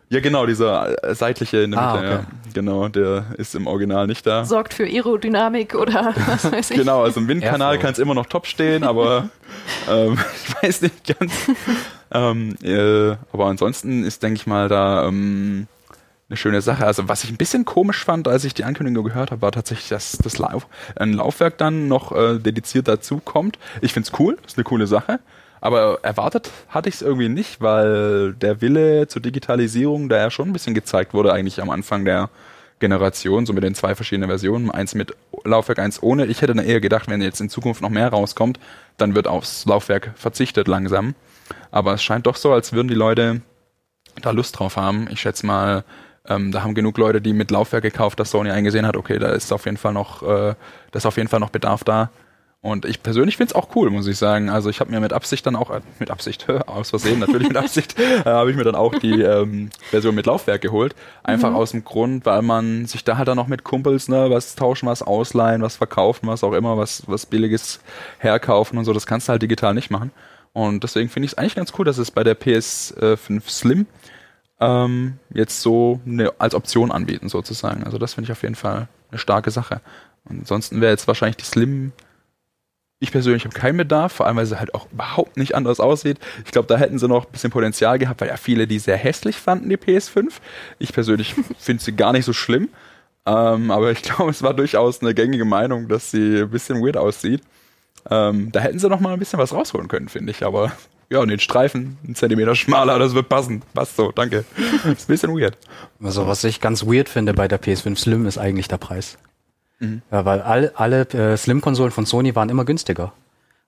[0.09, 2.15] Ja, genau, dieser äh, seitliche in der ah, Mitte, okay.
[2.15, 2.53] ja.
[2.55, 4.45] genau, der ist im Original nicht da.
[4.45, 6.77] Sorgt für Aerodynamik oder was weiß ich.
[6.77, 9.31] Genau, also im Windkanal kann es immer noch top stehen, aber
[9.91, 11.33] ähm, ich weiß nicht ganz.
[12.13, 15.67] ähm, äh, aber ansonsten ist, denke ich mal, da ähm,
[16.29, 16.87] eine schöne Sache.
[16.87, 19.89] Also was ich ein bisschen komisch fand, als ich die Ankündigung gehört habe, war tatsächlich,
[19.89, 23.59] dass das Lauf, ein Laufwerk dann noch äh, dediziert dazu kommt.
[23.81, 25.19] Ich find's cool, ist eine coole Sache.
[25.61, 30.49] Aber erwartet hatte ich es irgendwie nicht, weil der Wille zur Digitalisierung da ja schon
[30.49, 32.31] ein bisschen gezeigt wurde, eigentlich am Anfang der
[32.79, 36.27] Generation, so mit den zwei verschiedenen Versionen, eins mit Laufwerk, eins ohne.
[36.27, 38.61] Ich hätte dann eher gedacht, wenn jetzt in Zukunft noch mehr rauskommt,
[38.99, 41.15] dann wird aufs Laufwerk verzichtet langsam.
[41.71, 43.41] Aber es scheint doch so, als würden die Leute
[44.21, 45.09] da Lust drauf haben.
[45.11, 45.85] Ich schätze mal,
[46.29, 49.29] ähm, da haben genug Leute, die mit Laufwerk gekauft, dass Sony eingesehen hat, okay, da
[49.29, 50.55] ist auf jeden Fall noch, äh,
[50.91, 52.11] da ist auf jeden Fall noch Bedarf da.
[52.67, 54.49] Und ich persönlich finde es auch cool, muss ich sagen.
[54.49, 57.57] Also ich habe mir mit Absicht dann auch, äh, mit Absicht, aus Versehen, natürlich mit
[57.57, 60.97] Absicht, äh, habe ich mir dann auch die ähm, Version mit Laufwerk geholt.
[61.23, 61.57] Einfach mhm.
[61.57, 64.89] aus dem Grund, weil man sich da halt dann noch mit Kumpels, ne, was tauschen,
[64.89, 67.79] was ausleihen, was verkaufen, was auch immer, was, was Billiges
[68.19, 70.11] herkaufen und so, das kannst du halt digital nicht machen.
[70.53, 73.87] Und deswegen finde ich es eigentlich ganz cool, dass es bei der PS5 Slim
[74.59, 77.85] ähm, jetzt so eine, als Option anbieten sozusagen.
[77.85, 79.81] Also das finde ich auf jeden Fall eine starke Sache.
[80.29, 81.93] ansonsten wäre jetzt wahrscheinlich die Slim
[82.99, 86.19] ich persönlich habe keinen Bedarf, vor allem weil sie halt auch überhaupt nicht anders aussieht.
[86.45, 88.97] Ich glaube, da hätten sie noch ein bisschen Potenzial gehabt, weil ja viele die sehr
[88.97, 90.33] hässlich fanden, die PS5.
[90.79, 92.69] Ich persönlich finde sie gar nicht so schlimm.
[93.27, 96.97] Ähm, aber ich glaube, es war durchaus eine gängige Meinung, dass sie ein bisschen weird
[96.97, 97.43] aussieht.
[98.09, 100.45] Ähm, da hätten sie noch mal ein bisschen was rausholen können, finde ich.
[100.45, 100.73] Aber
[101.11, 103.63] ja, und den Streifen, einen Zentimeter schmaler, das wird passen.
[103.75, 104.45] Passt so, danke.
[104.85, 105.59] ist ein bisschen weird.
[106.03, 109.19] Also, was ich ganz weird finde bei der PS5 Slim ist eigentlich der Preis.
[109.79, 110.03] Mhm.
[110.11, 113.13] Ja, weil all, alle äh, Slim-Konsolen von Sony waren immer günstiger.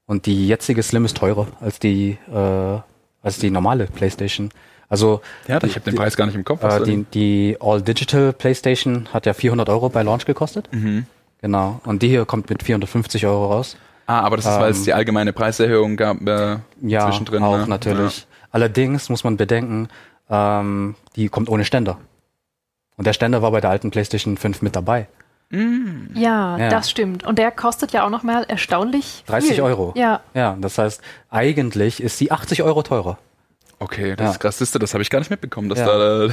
[0.06, 2.78] Und die jetzige Slim ist teurer als die, äh,
[3.22, 4.50] als die normale PlayStation.
[4.88, 6.64] Also ja, ich habe den Preis gar nicht im Kopf.
[6.64, 10.68] Äh, die, die All-Digital PlayStation hat ja 400 Euro bei Launch gekostet.
[10.72, 11.04] Mhm.
[11.42, 11.80] Genau.
[11.84, 13.76] Und die hier kommt mit 450 Euro raus.
[14.06, 17.42] Ah, aber das ist, weil es ähm, die allgemeine Preiserhöhung gab äh, ja, zwischendrin.
[17.42, 17.68] auch ne?
[17.68, 18.20] natürlich.
[18.20, 18.24] Ja.
[18.50, 19.88] Allerdings muss man bedenken,
[20.30, 21.98] ähm, die kommt ohne Ständer.
[22.96, 25.06] Und der Ständer war bei der alten PlayStation 5 mit dabei.
[25.50, 26.14] Mm.
[26.14, 27.24] Ja, ja, das stimmt.
[27.24, 29.62] Und der kostet ja auch nochmal erstaunlich 30 viel.
[29.62, 29.92] Euro.
[29.96, 30.20] Ja.
[30.34, 33.18] Ja, das heißt, eigentlich ist sie 80 Euro teurer.
[33.80, 34.30] Okay, das ja.
[34.32, 34.58] ist krass.
[34.58, 35.86] Das habe ich gar nicht mitbekommen, dass ja.
[35.86, 36.28] da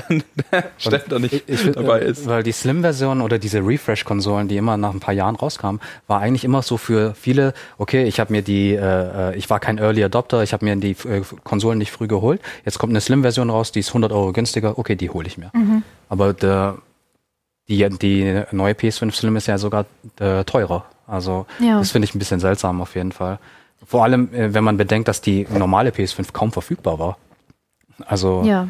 [0.52, 2.26] der Ständer nicht ich, ich, dabei ist.
[2.26, 6.44] Weil die Slim-Version oder diese Refresh-Konsolen, die immer nach ein paar Jahren rauskamen, war eigentlich
[6.44, 10.04] immer so für viele, okay, ich habe mir die, äh, äh, ich war kein Early
[10.04, 12.42] Adopter, ich habe mir die äh, Konsolen nicht früh geholt.
[12.66, 15.52] Jetzt kommt eine Slim-Version raus, die ist 100 Euro günstiger, okay, die hole ich mir.
[15.54, 15.84] Mhm.
[16.10, 16.80] Aber der,
[17.68, 19.86] die, die neue PS5 Slim ist ja sogar
[20.20, 20.86] äh, teurer.
[21.08, 21.80] Also ja.
[21.80, 23.40] das finde ich ein bisschen seltsam auf jeden Fall.
[23.86, 27.18] Vor allem, äh, wenn man bedenkt, dass die normale PS5 kaum verfügbar war.
[28.06, 28.68] Also ja.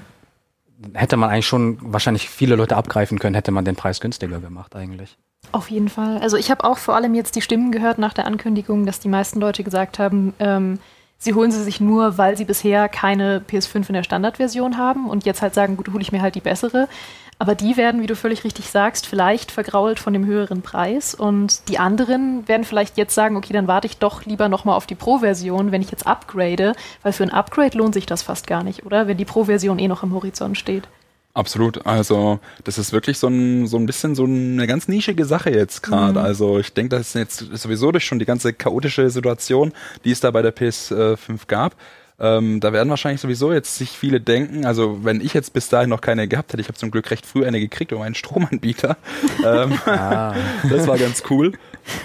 [0.93, 4.75] hätte man eigentlich schon wahrscheinlich viele Leute abgreifen können, hätte man den Preis günstiger gemacht
[4.75, 5.17] eigentlich.
[5.51, 6.19] Auf jeden Fall.
[6.19, 9.07] Also ich habe auch vor allem jetzt die Stimmen gehört nach der Ankündigung, dass die
[9.07, 10.79] meisten Leute gesagt haben, ähm,
[11.17, 15.25] sie holen sie sich nur, weil sie bisher keine PS5 in der Standardversion haben und
[15.25, 16.87] jetzt halt sagen, gut, hole ich mir halt die bessere.
[17.37, 21.13] Aber die werden, wie du völlig richtig sagst, vielleicht vergrault von dem höheren Preis.
[21.13, 24.87] Und die anderen werden vielleicht jetzt sagen, okay, dann warte ich doch lieber nochmal auf
[24.87, 26.73] die Pro-Version, wenn ich jetzt upgrade,
[27.03, 29.07] weil für ein Upgrade lohnt sich das fast gar nicht, oder?
[29.07, 30.87] Wenn die Pro-Version eh noch am Horizont steht.
[31.33, 31.85] Absolut.
[31.85, 35.83] Also das ist wirklich so ein, so ein bisschen so eine ganz nischige Sache jetzt
[35.83, 36.19] gerade.
[36.19, 36.25] Mhm.
[36.25, 39.73] Also ich denke, das ist jetzt sowieso durch schon die ganze chaotische Situation,
[40.05, 41.75] die es da bei der PS5 gab,
[42.19, 45.89] ähm, da werden wahrscheinlich sowieso jetzt sich viele denken, also wenn ich jetzt bis dahin
[45.89, 48.97] noch keine gehabt hätte, ich habe zum Glück recht früh eine gekriegt über meinen Stromanbieter.
[49.45, 50.33] ähm, ah.
[50.69, 51.53] Das war ganz cool.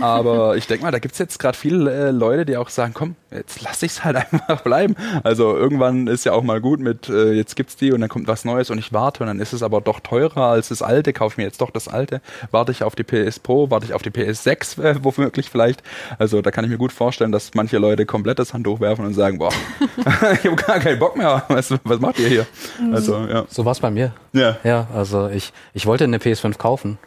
[0.00, 3.16] Aber ich denke mal, da gibt's jetzt gerade viele äh, Leute, die auch sagen, komm,
[3.30, 4.96] jetzt lass ich's halt einfach bleiben.
[5.22, 8.28] Also irgendwann ist ja auch mal gut mit, äh, jetzt gibt's die und dann kommt
[8.28, 11.12] was Neues und ich warte und dann ist es aber doch teurer als das alte,
[11.12, 12.20] kauf mir jetzt doch das alte,
[12.50, 15.82] warte ich auf die PS Pro, warte ich auf die PS6, äh, womöglich vielleicht.
[16.18, 19.14] Also da kann ich mir gut vorstellen, dass manche Leute komplett das Handtuch werfen und
[19.14, 19.52] sagen, boah,
[20.06, 21.44] ich habe gar keinen Bock mehr.
[21.48, 22.46] Was, was macht ihr hier?
[22.80, 22.94] Mhm.
[22.94, 23.44] Also, ja.
[23.48, 24.12] So war's bei mir.
[24.32, 24.56] Ja.
[24.64, 26.98] Ja, also ich, ich wollte eine PS5 kaufen.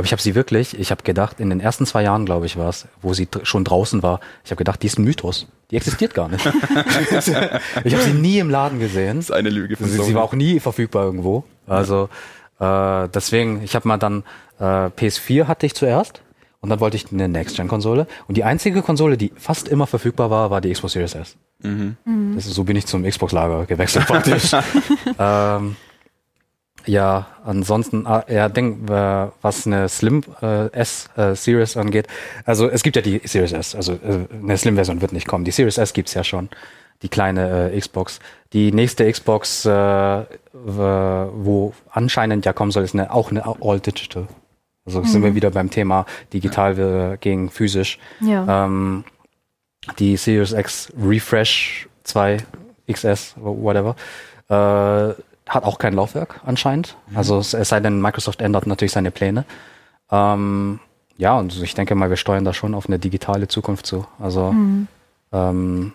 [0.00, 2.56] Aber ich habe sie wirklich, ich habe gedacht, in den ersten zwei Jahren, glaube ich,
[2.56, 5.46] war es, wo sie schon draußen war, ich habe gedacht, die ist ein Mythos.
[5.70, 6.46] Die existiert gar nicht.
[7.84, 9.16] ich habe sie nie im Laden gesehen.
[9.16, 9.76] Das ist eine Lüge.
[9.76, 11.44] Von sie, sie war auch nie verfügbar irgendwo.
[11.66, 12.08] Also
[12.60, 14.24] äh, deswegen, ich habe mal dann
[14.58, 16.22] äh, PS4 hatte ich zuerst
[16.62, 18.06] und dann wollte ich eine Next-Gen-Konsole.
[18.26, 21.36] Und die einzige Konsole, die fast immer verfügbar war, war die Xbox Series S.
[21.58, 21.96] Mhm.
[22.36, 24.50] Das ist, so bin ich zum Xbox-Lager gewechselt praktisch.
[25.18, 25.76] ähm,
[26.86, 32.06] ja, ansonsten, ah, ja, denk, äh, was eine Slim äh, S äh, Series angeht.
[32.44, 35.44] Also es gibt ja die Series S, also äh, eine Slim-Version wird nicht kommen.
[35.44, 36.48] Die Series S gibt's ja schon.
[37.02, 38.20] die kleine äh, Xbox.
[38.52, 44.26] Die nächste Xbox, wo anscheinend ja kommen soll, ist eine, auch eine All-Digital.
[44.84, 45.06] Also mhm.
[45.06, 47.98] sind wir wieder beim Thema digital gegen physisch.
[48.20, 48.66] Ja.
[48.66, 49.04] Ähm,
[49.98, 52.38] die Series X Refresh 2
[52.90, 53.96] XS, whatever,
[55.50, 56.96] hat auch kein Laufwerk anscheinend.
[57.10, 57.16] Mhm.
[57.16, 59.44] Also es, es, sei denn, Microsoft ändert natürlich seine Pläne.
[60.10, 60.80] Ähm,
[61.18, 64.06] ja, und ich denke mal, wir steuern da schon auf eine digitale Zukunft zu.
[64.18, 64.88] Also mhm.
[65.32, 65.92] ähm,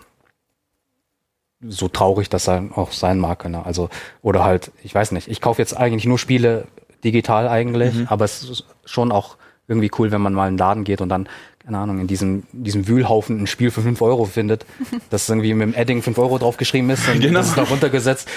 [1.66, 3.48] so traurig das sein, auch sein mag.
[3.48, 3.64] Ne?
[3.64, 3.88] Also,
[4.22, 6.68] oder halt, ich weiß nicht, ich kaufe jetzt eigentlich nur Spiele
[7.02, 8.06] digital eigentlich, mhm.
[8.08, 9.36] aber es ist schon auch
[9.68, 11.28] irgendwie cool, wenn man mal in den Laden geht und dann,
[11.66, 14.64] keine Ahnung, in diesem, diesem Wühlhaufen ein Spiel für fünf Euro findet,
[15.10, 17.40] das irgendwie mit dem Adding fünf Euro draufgeschrieben ist und genau.
[17.40, 18.28] das ist da runtergesetzt.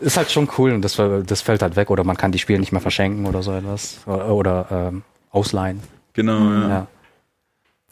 [0.00, 2.58] Ist halt schon cool und das, das fällt halt weg oder man kann die Spiele
[2.58, 5.80] nicht mehr verschenken oder so etwas oder, oder ähm, ausleihen.
[6.14, 6.68] Genau, ja.
[6.68, 6.86] ja.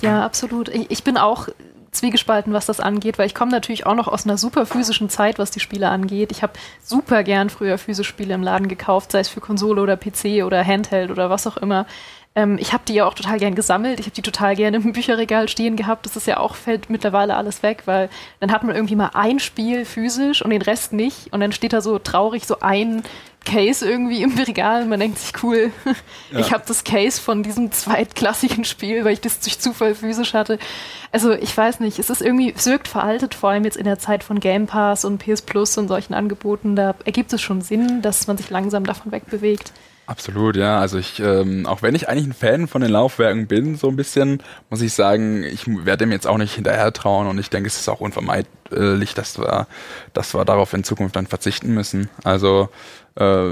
[0.00, 0.68] Ja, absolut.
[0.68, 1.48] Ich bin auch
[1.90, 5.38] zwiegespalten, was das angeht, weil ich komme natürlich auch noch aus einer super physischen Zeit,
[5.38, 6.30] was die Spiele angeht.
[6.32, 9.96] Ich habe super gern früher physische Spiele im Laden gekauft, sei es für Konsole oder
[9.96, 11.86] PC oder Handheld oder was auch immer.
[12.34, 14.00] Ähm, ich habe die ja auch total gern gesammelt.
[14.00, 16.06] Ich habe die total gerne im Bücherregal stehen gehabt.
[16.06, 18.08] Das ist ja auch, fällt mittlerweile alles weg, weil
[18.40, 21.32] dann hat man irgendwie mal ein Spiel physisch und den Rest nicht.
[21.32, 23.02] Und dann steht da so traurig so ein
[23.44, 25.72] Case irgendwie im Regal und man denkt sich, cool,
[26.32, 26.38] ja.
[26.38, 30.58] ich habe das Case von diesem zweitklassigen Spiel, weil ich das durch Zufall physisch hatte.
[31.12, 33.98] Also ich weiß nicht, es ist irgendwie, es wirkt veraltet, vor allem jetzt in der
[33.98, 36.76] Zeit von Game Pass und PS Plus und solchen Angeboten.
[36.76, 39.72] Da ergibt es schon Sinn, dass man sich langsam davon wegbewegt.
[40.08, 40.80] Absolut, ja.
[40.80, 43.96] Also ich, ähm, auch wenn ich eigentlich ein Fan von den Laufwerken bin, so ein
[43.96, 47.66] bisschen, muss ich sagen, ich werde dem jetzt auch nicht hinterher trauen und ich denke,
[47.66, 49.66] es ist auch unvermeidlich, dass wir,
[50.14, 52.08] dass wir darauf in Zukunft dann verzichten müssen.
[52.24, 52.70] Also
[53.16, 53.50] äh,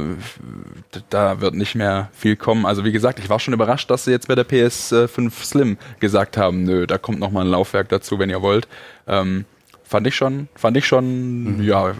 [1.10, 2.64] da wird nicht mehr viel kommen.
[2.64, 6.38] Also wie gesagt, ich war schon überrascht, dass sie jetzt bei der PS5 Slim gesagt
[6.38, 8.66] haben, nö, da kommt noch mal ein Laufwerk dazu, wenn ihr wollt.
[9.06, 9.44] Ähm,
[9.84, 11.62] fand ich schon, fand ich schon, mhm.
[11.62, 11.92] ja,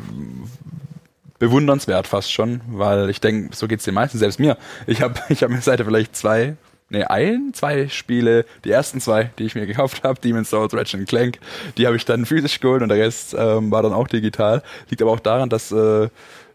[1.39, 4.57] bewundernswert fast schon, weil ich denke, so geht's den meisten, selbst mir.
[4.87, 6.57] Ich habe ich hab mir seit vielleicht zwei,
[6.89, 11.07] nee, ein, zwei Spiele, die ersten zwei, die ich mir gekauft habe, Demon's Souls, Ratchet
[11.09, 11.39] Clank,
[11.77, 14.63] die habe ich dann physisch geholt und der Rest ähm, war dann auch digital.
[14.91, 16.09] Liegt aber auch daran, dass äh,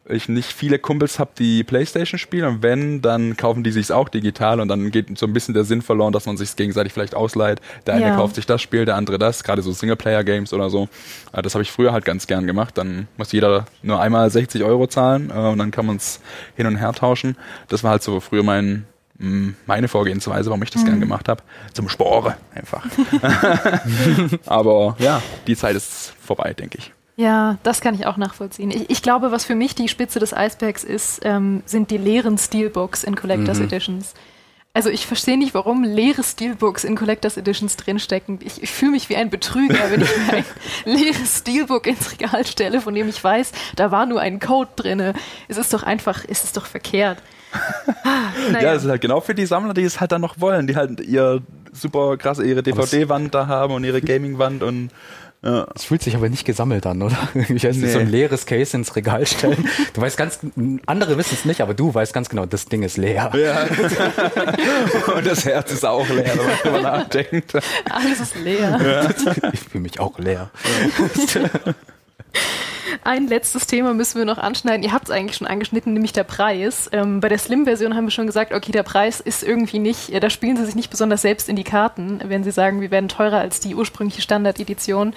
[0.10, 4.10] ich nicht viele Kumpels habe, die Playstation spielen und wenn, dann kaufen die sich's auch
[4.10, 7.16] digital und dann geht so ein bisschen der Sinn verloren, dass man sich gegenseitig vielleicht
[7.16, 7.62] ausleiht.
[7.86, 8.16] Der eine ja.
[8.16, 10.89] kauft sich das Spiel, der andere das, gerade so Singleplayer-Games oder so.
[11.34, 12.78] Äh, das habe ich früher halt ganz gern gemacht.
[12.78, 16.20] Dann muss jeder nur einmal 60 Euro zahlen äh, und dann kann man es
[16.56, 17.38] hin und her tauschen.
[17.68, 18.86] Das war halt so früher mein
[19.68, 20.88] meine Vorgehensweise, warum ich das mhm.
[20.88, 21.43] gern gemacht habe.
[21.74, 22.84] Zum Spore einfach.
[24.47, 26.91] Aber ja, die Zeit ist vorbei, denke ich.
[27.16, 28.72] Ja, das kann ich auch nachvollziehen.
[28.72, 32.38] Ich, ich glaube, was für mich die Spitze des Eisbergs ist, ähm, sind die leeren
[32.38, 33.66] Steelbooks in Collectors mhm.
[33.66, 34.14] Editions.
[34.74, 38.39] Also ich verstehe nicht, warum leere Steelbooks in Collectors Editions drinstecken.
[38.41, 40.45] Ich, ich fühle mich wie ein Betrüger, wenn ich mir ein
[40.86, 45.14] leeres Steelbook ins Regal stelle, von dem ich weiß, da war nur ein Code drin.
[45.49, 47.18] Es ist doch einfach, es ist doch verkehrt.
[48.03, 48.70] Ah, naja.
[48.70, 50.78] Ja, es ist halt genau für die Sammler, die es halt dann noch wollen, die
[50.78, 51.41] halt ihr
[51.74, 54.89] super krasse ihre DVD-Wand da haben und ihre Gaming-Wand und
[55.43, 55.67] ja.
[55.75, 57.17] Es fühlt sich aber nicht gesammelt an, oder?
[57.33, 57.91] Ich weiß nicht, nee.
[57.91, 59.67] so ein leeres Case ins Regal stellen.
[59.93, 60.39] Du weißt ganz,
[60.85, 63.31] andere wissen es nicht, aber du weißt ganz genau, das Ding ist leer.
[63.35, 63.65] Ja.
[65.15, 67.55] Und das Herz ist auch leer, wenn man drüber nachdenkt.
[67.89, 68.79] Alles ist leer.
[68.81, 69.51] Ja.
[69.51, 70.51] Ich fühle mich auch leer.
[71.33, 71.73] Ja.
[73.03, 74.83] Ein letztes Thema müssen wir noch anschneiden.
[74.83, 76.89] Ihr habt es eigentlich schon angeschnitten, nämlich der Preis.
[76.91, 80.19] Ähm, bei der Slim-Version haben wir schon gesagt, okay, der Preis ist irgendwie nicht, äh,
[80.19, 83.09] da spielen sie sich nicht besonders selbst in die Karten, wenn sie sagen, wir werden
[83.09, 85.13] teurer als die ursprüngliche Standard-Edition.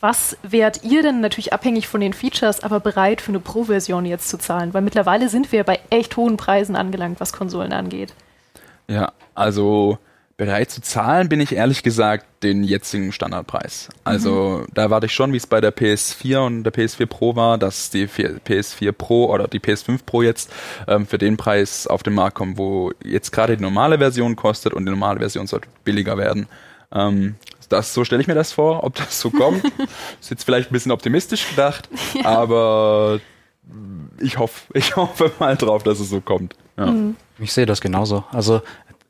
[0.00, 4.28] Was wärt ihr denn natürlich abhängig von den Features, aber bereit für eine Pro-Version jetzt
[4.30, 4.72] zu zahlen?
[4.72, 8.14] Weil mittlerweile sind wir bei echt hohen Preisen angelangt, was Konsolen angeht.
[8.88, 9.98] Ja, also
[10.40, 13.90] bereit zu zahlen, bin ich ehrlich gesagt den jetzigen Standardpreis.
[14.04, 14.72] Also mhm.
[14.72, 17.90] da warte ich schon, wie es bei der PS4 und der PS4 Pro war, dass
[17.90, 20.50] die PS4 Pro oder die PS5 Pro jetzt
[20.88, 24.72] ähm, für den Preis auf den Markt kommen, wo jetzt gerade die normale Version kostet
[24.72, 26.46] und die normale Version sollte billiger werden.
[26.90, 27.34] Ähm,
[27.68, 29.62] das, so stelle ich mir das vor, ob das so kommt.
[30.22, 32.24] ist jetzt vielleicht ein bisschen optimistisch gedacht, ja.
[32.24, 33.20] aber
[34.18, 36.56] ich hoffe, ich hoffe mal drauf, dass es so kommt.
[36.78, 36.86] Ja.
[36.86, 37.16] Mhm.
[37.38, 38.24] Ich sehe das genauso.
[38.32, 38.62] Also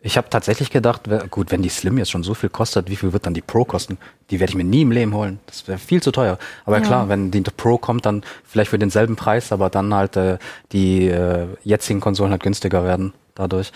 [0.03, 3.13] ich habe tatsächlich gedacht, gut, wenn die Slim jetzt schon so viel kostet, wie viel
[3.13, 3.99] wird dann die Pro kosten?
[4.31, 5.41] Die werde ich mir nie im Leben holen.
[5.47, 6.39] Das wäre viel zu teuer.
[6.65, 6.83] Aber ja.
[6.83, 10.39] klar, wenn die Pro kommt, dann vielleicht für denselben Preis, aber dann halt äh,
[10.73, 13.73] die äh, jetzigen Konsolen halt günstiger werden dadurch.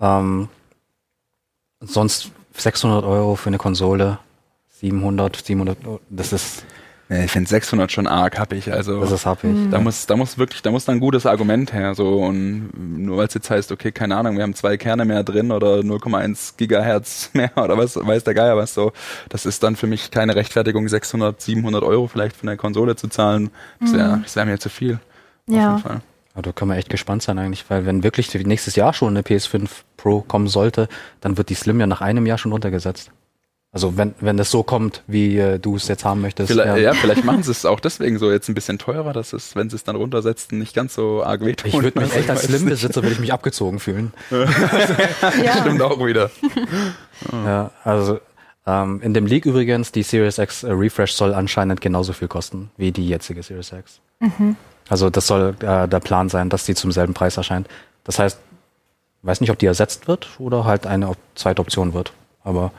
[0.00, 0.48] Ähm,
[1.80, 4.18] sonst 600 Euro für eine Konsole,
[4.80, 5.78] 700, 700,
[6.10, 6.64] das ist
[7.08, 8.72] Ich finde 600 schon arg happig.
[8.72, 9.54] Also Das ist happig.
[9.70, 11.94] da muss, da muss wirklich, da muss dann ein gutes Argument her.
[11.94, 15.22] So und nur weil es jetzt heißt, okay, keine Ahnung, wir haben zwei Kerne mehr
[15.22, 18.92] drin oder 0,1 Gigahertz mehr oder was weiß der Geier was so.
[19.28, 23.08] Das ist dann für mich keine Rechtfertigung, 600, 700 Euro vielleicht für eine Konsole zu
[23.08, 23.50] zahlen.
[23.80, 24.94] Das wäre das wär mir zu viel.
[25.48, 25.68] Auf Ja.
[25.70, 26.00] jeden Fall.
[26.34, 29.20] Ja, da können wir echt gespannt sein eigentlich, weil wenn wirklich nächstes Jahr schon eine
[29.20, 30.88] PS5 Pro kommen sollte,
[31.20, 33.10] dann wird die Slim ja nach einem Jahr schon runtergesetzt.
[33.74, 36.52] Also wenn, wenn es so kommt, wie äh, du es jetzt haben möchtest.
[36.52, 36.92] Vielleicht, ja.
[36.92, 39.76] vielleicht machen sie es auch deswegen so jetzt ein bisschen teurer, dass es, wenn sie
[39.76, 41.70] es dann runtersetzen, nicht ganz so arg wehtun.
[41.70, 42.42] Ich würde mich Also, echt als.
[42.42, 44.12] Slim-Besitzer würde ich mich abgezogen fühlen.
[45.42, 45.60] Ja.
[45.60, 46.30] Stimmt auch wieder.
[47.32, 48.18] Ja, also
[48.66, 52.70] ähm, in dem Leak übrigens, die Series X äh, Refresh soll anscheinend genauso viel kosten
[52.76, 54.00] wie die jetzige Series X.
[54.88, 57.68] Also das soll äh, der Plan sein, dass die zum selben Preis erscheint.
[58.02, 58.38] Das heißt,
[59.22, 62.12] weiß nicht, ob die ersetzt wird oder halt eine zweite Option wird.
[62.42, 62.72] Aber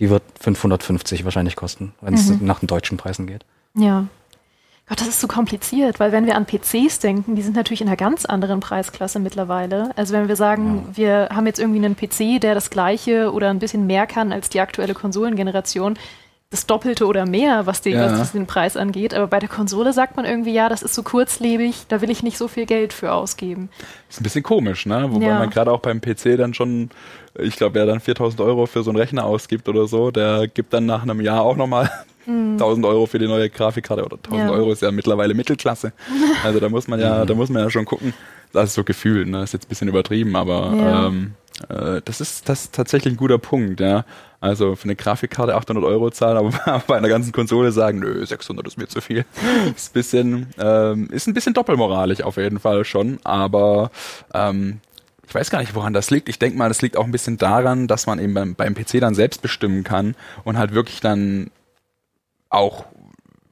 [0.00, 3.44] die wird 550 wahrscheinlich kosten, wenn es nach den deutschen Preisen geht.
[3.74, 4.06] Ja.
[4.88, 7.88] Gott, das ist so kompliziert, weil wenn wir an PCs denken, die sind natürlich in
[7.88, 9.90] einer ganz anderen Preisklasse mittlerweile.
[9.96, 13.58] Also wenn wir sagen, wir haben jetzt irgendwie einen PC, der das gleiche oder ein
[13.58, 15.98] bisschen mehr kann als die aktuelle Konsolengeneration,
[16.50, 18.04] das Doppelte oder mehr, was, die, Ja.
[18.06, 19.14] was das den Preis angeht.
[19.14, 22.22] Aber bei der Konsole sagt man irgendwie, ja, das ist so kurzlebig, da will ich
[22.22, 23.68] nicht so viel Geld für ausgeben.
[24.08, 25.06] Ist ein bisschen komisch, ne?
[25.10, 25.38] Wobei Ja.
[25.40, 26.90] man gerade auch beim PC dann schon,
[27.36, 30.72] ich glaube, wer dann 4000 Euro für so einen Rechner ausgibt oder so, der gibt
[30.72, 31.90] dann nach einem Jahr auch nochmal
[32.28, 34.48] 1000 Euro für die neue Grafikkarte oder 1000 Mhm.
[34.48, 34.54] Ja.
[34.54, 35.92] Euro ist ja mittlerweile Mittelklasse.
[36.44, 38.14] Also da muss man ja, da muss man ja schon gucken.
[38.52, 39.42] Das ist so gefühlt, ne?
[39.42, 41.06] Ist jetzt ein bisschen übertrieben, aber Ja.
[41.08, 41.34] ähm,
[41.68, 44.04] äh, das ist das ist tatsächlich ein guter Punkt, ja.
[44.40, 48.66] Also für eine Grafikkarte 800 Euro zahlen, aber bei einer ganzen Konsole sagen, nö, 600
[48.66, 49.24] ist mir zu viel.
[49.74, 53.90] ist ein bisschen, ähm, ist ein bisschen doppelmoralisch auf jeden Fall schon, aber
[54.34, 54.80] ähm,
[55.26, 56.28] ich weiß gar nicht, woran das liegt.
[56.28, 59.00] Ich denke mal, das liegt auch ein bisschen daran, dass man eben beim, beim PC
[59.00, 61.50] dann selbst bestimmen kann und halt wirklich dann
[62.48, 62.84] auch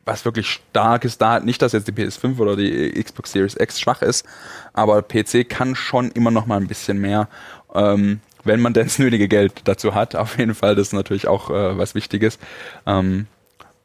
[0.04, 3.80] was wirklich stark ist da, nicht, dass jetzt die PS5 oder die Xbox Series X
[3.80, 4.26] schwach ist,
[4.72, 7.28] aber PC kann schon immer noch mal ein bisschen mehr,
[7.74, 10.14] ähm, wenn man denn das nötige Geld dazu hat.
[10.16, 12.38] Auf jeden Fall, das ist natürlich auch äh, was Wichtiges.
[12.86, 13.26] Ähm,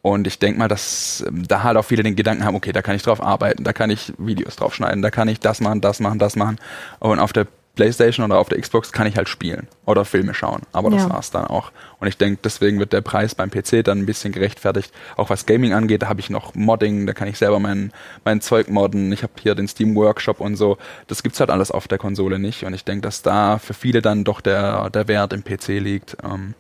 [0.02, 2.82] und ich denke mal, dass ähm, da halt auch viele den Gedanken haben, okay, da
[2.82, 5.82] kann ich drauf arbeiten, da kann ich Videos drauf schneiden, da kann ich das machen,
[5.82, 6.58] das machen, das machen.
[7.00, 7.48] Und auf der
[7.80, 10.64] Playstation oder auf der Xbox kann ich halt spielen oder Filme schauen.
[10.74, 11.12] Aber das Ja.
[11.12, 11.72] war's dann auch.
[12.02, 14.92] Und ich denke, deswegen wird der Preis beim PC dann ein bisschen gerechtfertigt.
[15.16, 17.94] Auch was Gaming angeht, da habe ich noch Modding, da kann ich selber mein,
[18.26, 19.14] mein Zeug modden.
[19.14, 20.78] Ich habe hier den Steam Workshop und so.
[21.08, 22.66] Das gibt's halt alles auf der Konsole nicht.
[22.66, 26.18] Und ich denke, dass da für viele dann doch der, der Wert im PC liegt.
[26.22, 26.56] Ähm,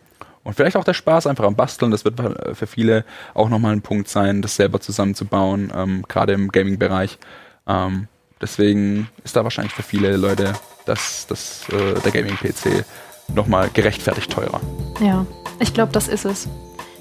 [0.45, 1.91] und vielleicht auch der Spaß einfach am Basteln.
[1.91, 2.17] Das wird
[2.53, 3.03] für viele
[3.33, 7.19] auch nochmal ein Punkt sein, das selber zusammenzubauen, ähm, gerade im Gaming-Bereich.
[7.67, 8.07] Ähm,
[8.41, 10.53] deswegen ist da wahrscheinlich für viele Leute
[10.85, 12.85] das, das, äh, der Gaming-PC
[13.33, 14.59] nochmal gerechtfertigt teurer.
[14.99, 15.25] Ja,
[15.59, 16.47] ich glaube, das ist es.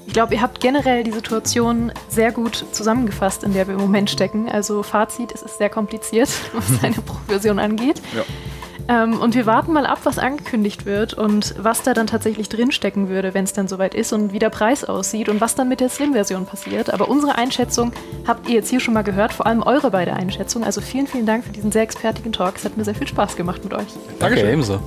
[0.05, 4.09] Ich glaube, ihr habt generell die Situation sehr gut zusammengefasst, in der wir im Moment
[4.09, 4.49] stecken.
[4.49, 8.01] Also Fazit, es ist sehr kompliziert, was eine Pro-Version angeht.
[8.15, 8.23] Ja.
[8.89, 13.07] Ähm, und wir warten mal ab, was angekündigt wird und was da dann tatsächlich drinstecken
[13.07, 15.79] würde, wenn es dann soweit ist und wie der Preis aussieht und was dann mit
[15.79, 16.91] der Slim-Version passiert.
[16.91, 17.93] Aber unsere Einschätzung
[18.27, 20.65] habt ihr jetzt hier schon mal gehört, vor allem eure beide Einschätzungen.
[20.65, 22.55] Also vielen, vielen Dank für diesen sehr expertigen Talk.
[22.55, 23.87] Es hat mir sehr viel Spaß gemacht mit euch.
[24.19, 24.81] Danke, ebenso.